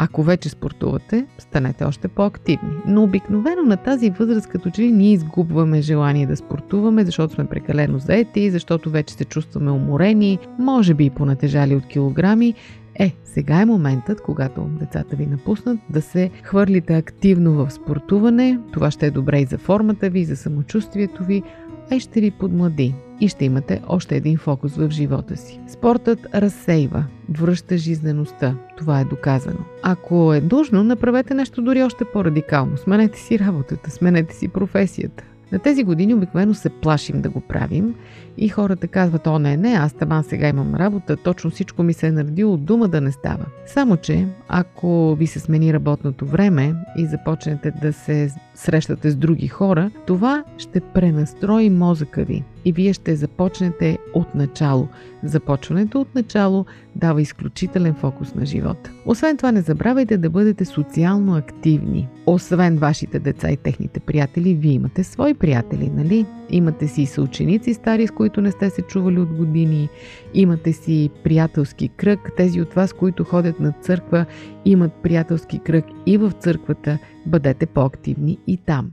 Ако 0.01 0.23
вече 0.23 0.49
спортувате, 0.49 1.27
станете 1.39 1.83
още 1.83 2.07
по-активни. 2.07 2.69
Но 2.87 3.03
обикновено 3.03 3.61
на 3.61 3.77
тази 3.77 4.09
възраст, 4.09 4.47
като 4.47 4.69
че 4.69 4.81
ли 4.81 4.91
ние 4.91 5.11
изгубваме 5.11 5.81
желание 5.81 6.27
да 6.27 6.37
спортуваме, 6.37 7.05
защото 7.05 7.33
сме 7.33 7.47
прекалено 7.47 7.99
заети, 7.99 8.51
защото 8.51 8.89
вече 8.89 9.13
се 9.13 9.25
чувстваме 9.25 9.71
уморени, 9.71 10.39
може 10.59 10.93
би 10.93 11.05
и 11.05 11.09
понатежали 11.09 11.75
от 11.75 11.85
килограми. 11.85 12.53
Е, 12.95 13.15
сега 13.23 13.61
е 13.61 13.65
моментът, 13.65 14.21
когато 14.21 14.61
децата 14.61 15.15
ви 15.15 15.25
напуснат, 15.25 15.79
да 15.89 16.01
се 16.01 16.29
хвърлите 16.43 16.95
активно 16.95 17.53
в 17.53 17.71
спортуване. 17.71 18.59
Това 18.73 18.91
ще 18.91 19.07
е 19.07 19.11
добре 19.11 19.39
и 19.39 19.45
за 19.45 19.57
формата 19.57 20.09
ви, 20.09 20.19
и 20.19 20.25
за 20.25 20.35
самочувствието 20.35 21.23
ви, 21.23 21.43
а 21.91 21.95
и 21.95 21.99
ще 21.99 22.21
ви 22.21 22.31
подмлади 22.31 22.93
и 23.21 23.27
ще 23.27 23.45
имате 23.45 23.81
още 23.87 24.15
един 24.15 24.37
фокус 24.37 24.75
в 24.75 24.89
живота 24.89 25.37
си. 25.37 25.59
Спортът 25.67 26.19
разсейва, 26.35 27.03
връща 27.29 27.77
жизнеността. 27.77 28.55
Това 28.77 28.99
е 28.99 29.05
доказано. 29.05 29.59
Ако 29.83 30.33
е 30.33 30.41
нужно, 30.41 30.83
направете 30.83 31.33
нещо 31.33 31.61
дори 31.61 31.83
още 31.83 32.05
по-радикално. 32.13 32.77
Сменете 32.77 33.19
си 33.19 33.39
работата, 33.39 33.91
сменете 33.91 34.35
си 34.35 34.47
професията. 34.47 35.23
На 35.51 35.59
тези 35.59 35.83
години 35.83 36.13
обикновено 36.13 36.53
се 36.53 36.69
плашим 36.69 37.21
да 37.21 37.29
го 37.29 37.41
правим 37.41 37.95
и 38.41 38.49
хората 38.49 38.87
казват, 38.87 39.27
о 39.27 39.39
не, 39.39 39.57
не, 39.57 39.69
аз 39.69 39.93
таман 39.93 40.23
сега 40.23 40.47
имам 40.47 40.75
работа, 40.75 41.17
точно 41.17 41.49
всичко 41.49 41.83
ми 41.83 41.93
се 41.93 42.07
е 42.07 42.11
наредило 42.11 42.57
дума 42.57 42.87
да 42.87 43.01
не 43.01 43.11
става. 43.11 43.45
Само, 43.65 43.97
че 43.97 44.27
ако 44.47 45.15
ви 45.15 45.27
се 45.27 45.39
смени 45.39 45.73
работното 45.73 46.25
време 46.25 46.75
и 46.97 47.05
започнете 47.05 47.71
да 47.71 47.93
се 47.93 48.29
срещате 48.55 49.11
с 49.11 49.15
други 49.15 49.47
хора, 49.47 49.91
това 50.07 50.43
ще 50.57 50.79
пренастрои 50.79 51.69
мозъка 51.69 52.23
ви 52.23 52.43
и 52.65 52.71
вие 52.71 52.93
ще 52.93 53.15
започнете 53.15 53.97
от 54.13 54.35
начало. 54.35 54.87
Започването 55.23 56.01
от 56.01 56.15
начало 56.15 56.65
дава 56.95 57.21
изключителен 57.21 57.93
фокус 57.93 58.35
на 58.35 58.45
живота. 58.45 58.91
Освен 59.05 59.37
това, 59.37 59.51
не 59.51 59.61
забравяйте 59.61 60.17
да 60.17 60.29
бъдете 60.29 60.65
социално 60.65 61.35
активни. 61.35 62.07
Освен 62.25 62.77
вашите 62.77 63.19
деца 63.19 63.51
и 63.51 63.57
техните 63.57 63.99
приятели, 63.99 64.55
вие 64.55 64.71
имате 64.71 65.03
свои 65.03 65.33
приятели, 65.33 65.89
нали? 65.95 66.25
Имате 66.49 66.87
си 66.87 67.05
съученици 67.05 67.73
стари, 67.73 68.07
с 68.07 68.11
които 68.29 68.41
не 68.41 68.51
сте 68.51 68.69
се 68.69 68.81
чували 68.81 69.19
от 69.19 69.33
години. 69.33 69.89
Имате 70.33 70.73
си 70.73 71.09
приятелски 71.23 71.87
кръг. 71.87 72.31
Тези 72.37 72.61
от 72.61 72.73
вас, 72.73 72.93
които 72.93 73.23
ходят 73.23 73.59
на 73.59 73.71
църква, 73.81 74.25
имат 74.65 74.91
приятелски 75.03 75.59
кръг 75.59 75.85
и 76.05 76.17
в 76.17 76.31
църквата. 76.31 76.97
Бъдете 77.25 77.65
по-активни 77.65 78.37
и 78.47 78.57
там. 78.57 78.91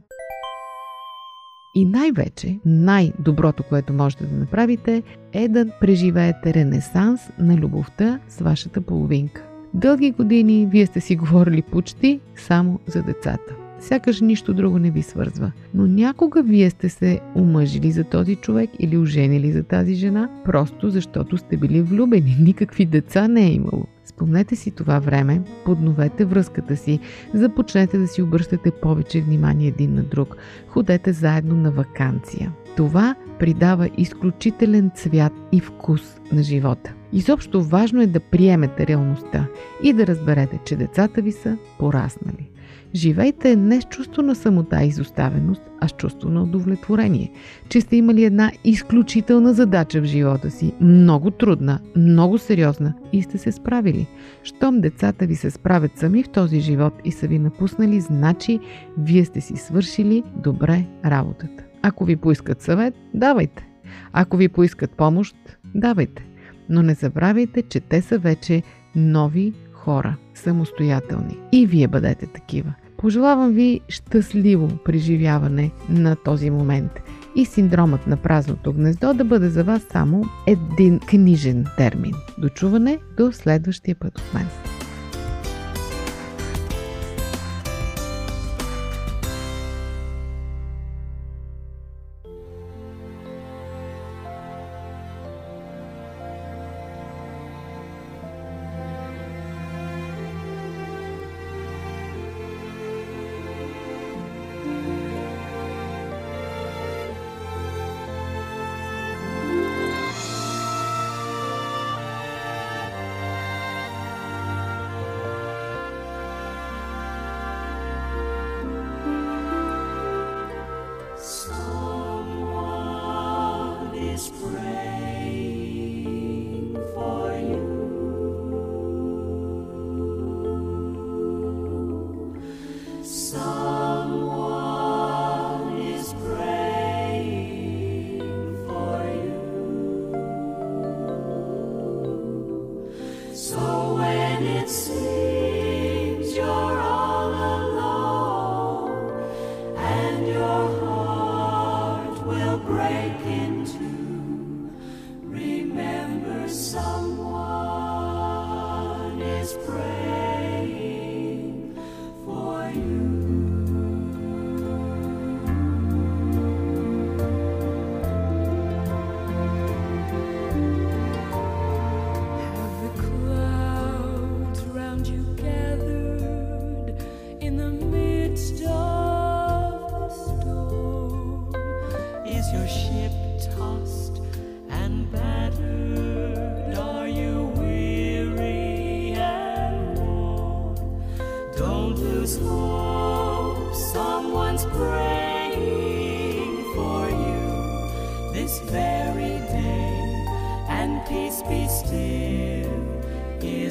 И 1.74 1.84
най-вече, 1.84 2.58
най-доброто, 2.64 3.62
което 3.62 3.92
можете 3.92 4.26
да 4.26 4.36
направите, 4.36 5.02
е 5.32 5.48
да 5.48 5.66
преживеете 5.80 6.54
ренесанс 6.54 7.20
на 7.38 7.56
любовта 7.56 8.20
с 8.28 8.40
вашата 8.40 8.80
половинка. 8.80 9.46
Дълги 9.74 10.10
години 10.10 10.68
вие 10.70 10.86
сте 10.86 11.00
си 11.00 11.16
говорили 11.16 11.62
почти 11.62 12.20
само 12.36 12.80
за 12.86 13.02
децата. 13.02 13.65
Сякаш 13.80 14.20
нищо 14.20 14.54
друго 14.54 14.78
не 14.78 14.90
ви 14.90 15.02
свързва. 15.02 15.52
Но 15.74 15.86
някога 15.86 16.42
вие 16.42 16.70
сте 16.70 16.88
се 16.88 17.20
омъжили 17.36 17.92
за 17.92 18.04
този 18.04 18.36
човек 18.36 18.70
или 18.78 18.98
оженили 18.98 19.52
за 19.52 19.62
тази 19.62 19.94
жена, 19.94 20.30
просто 20.44 20.90
защото 20.90 21.36
сте 21.36 21.56
били 21.56 21.82
влюбени. 21.82 22.36
Никакви 22.40 22.86
деца 22.86 23.28
не 23.28 23.46
е 23.46 23.52
имало. 23.52 23.86
Спомнете 24.04 24.56
си 24.56 24.70
това 24.70 24.98
време, 24.98 25.42
подновете 25.64 26.24
връзката 26.24 26.76
си, 26.76 27.00
започнете 27.34 27.98
да 27.98 28.08
си 28.08 28.22
обръщате 28.22 28.70
повече 28.70 29.20
внимание 29.20 29.68
един 29.68 29.94
на 29.94 30.02
друг, 30.02 30.36
ходете 30.68 31.12
заедно 31.12 31.54
на 31.54 31.70
вакансия. 31.70 32.52
Това 32.76 33.14
придава 33.38 33.90
изключителен 33.98 34.90
цвят 34.94 35.32
и 35.52 35.60
вкус 35.60 36.20
на 36.32 36.42
живота. 36.42 36.92
Изобщо 37.12 37.62
важно 37.62 38.02
е 38.02 38.06
да 38.06 38.20
приемете 38.20 38.86
реалността 38.86 39.46
и 39.82 39.92
да 39.92 40.06
разберете, 40.06 40.58
че 40.64 40.76
децата 40.76 41.22
ви 41.22 41.32
са 41.32 41.56
пораснали. 41.78 42.50
Живейте 42.94 43.56
не 43.56 43.80
с 43.80 43.84
чувство 43.84 44.22
на 44.22 44.34
самота 44.34 44.84
и 44.84 44.88
изоставеност, 44.88 45.62
а 45.80 45.88
с 45.88 45.92
чувство 45.92 46.28
на 46.28 46.42
удовлетворение, 46.42 47.32
че 47.68 47.80
сте 47.80 47.96
имали 47.96 48.24
една 48.24 48.52
изключителна 48.64 49.52
задача 49.52 50.00
в 50.00 50.04
живота 50.04 50.50
си, 50.50 50.72
много 50.80 51.30
трудна, 51.30 51.80
много 51.96 52.38
сериозна 52.38 52.94
и 53.12 53.22
сте 53.22 53.38
се 53.38 53.52
справили. 53.52 54.06
Щом 54.42 54.80
децата 54.80 55.26
ви 55.26 55.36
се 55.36 55.50
справят 55.50 55.98
сами 55.98 56.22
в 56.22 56.28
този 56.28 56.60
живот 56.60 56.94
и 57.04 57.12
са 57.12 57.26
ви 57.26 57.38
напуснали, 57.38 58.00
значи 58.00 58.60
вие 58.98 59.24
сте 59.24 59.40
си 59.40 59.56
свършили 59.56 60.22
добре 60.36 60.86
работата. 61.04 61.64
Ако 61.82 62.04
ви 62.04 62.16
поискат 62.16 62.62
съвет, 62.62 62.94
давайте. 63.14 63.68
Ако 64.12 64.36
ви 64.36 64.48
поискат 64.48 64.90
помощ, 64.90 65.36
давайте. 65.74 66.26
Но 66.68 66.82
не 66.82 66.94
забравяйте, 66.94 67.62
че 67.62 67.80
те 67.80 68.02
са 68.02 68.18
вече 68.18 68.62
нови 68.96 69.52
хора, 69.72 70.16
самостоятелни. 70.36 71.38
И 71.52 71.66
вие 71.66 71.88
бъдете 71.88 72.26
такива. 72.26 72.74
Пожелавам 72.98 73.52
ви 73.52 73.80
щастливо 73.88 74.68
преживяване 74.84 75.70
на 75.88 76.16
този 76.16 76.50
момент 76.50 76.92
и 77.36 77.44
синдромът 77.44 78.06
на 78.06 78.16
празното 78.16 78.72
гнездо 78.72 79.14
да 79.14 79.24
бъде 79.24 79.48
за 79.48 79.64
вас 79.64 79.82
само 79.92 80.24
един 80.46 80.98
книжен 80.98 81.66
термин. 81.76 82.12
Дочуване 82.38 82.98
до 83.16 83.32
следващия 83.32 83.94
път 83.94 84.18
от 84.18 84.34
мен. 84.34 84.65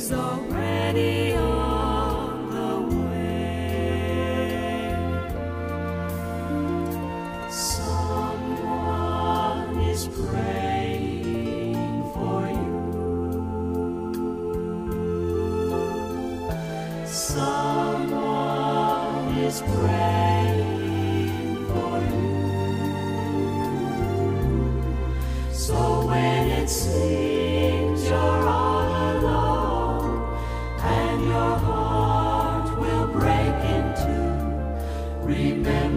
is 0.06 0.12
already 0.12 1.35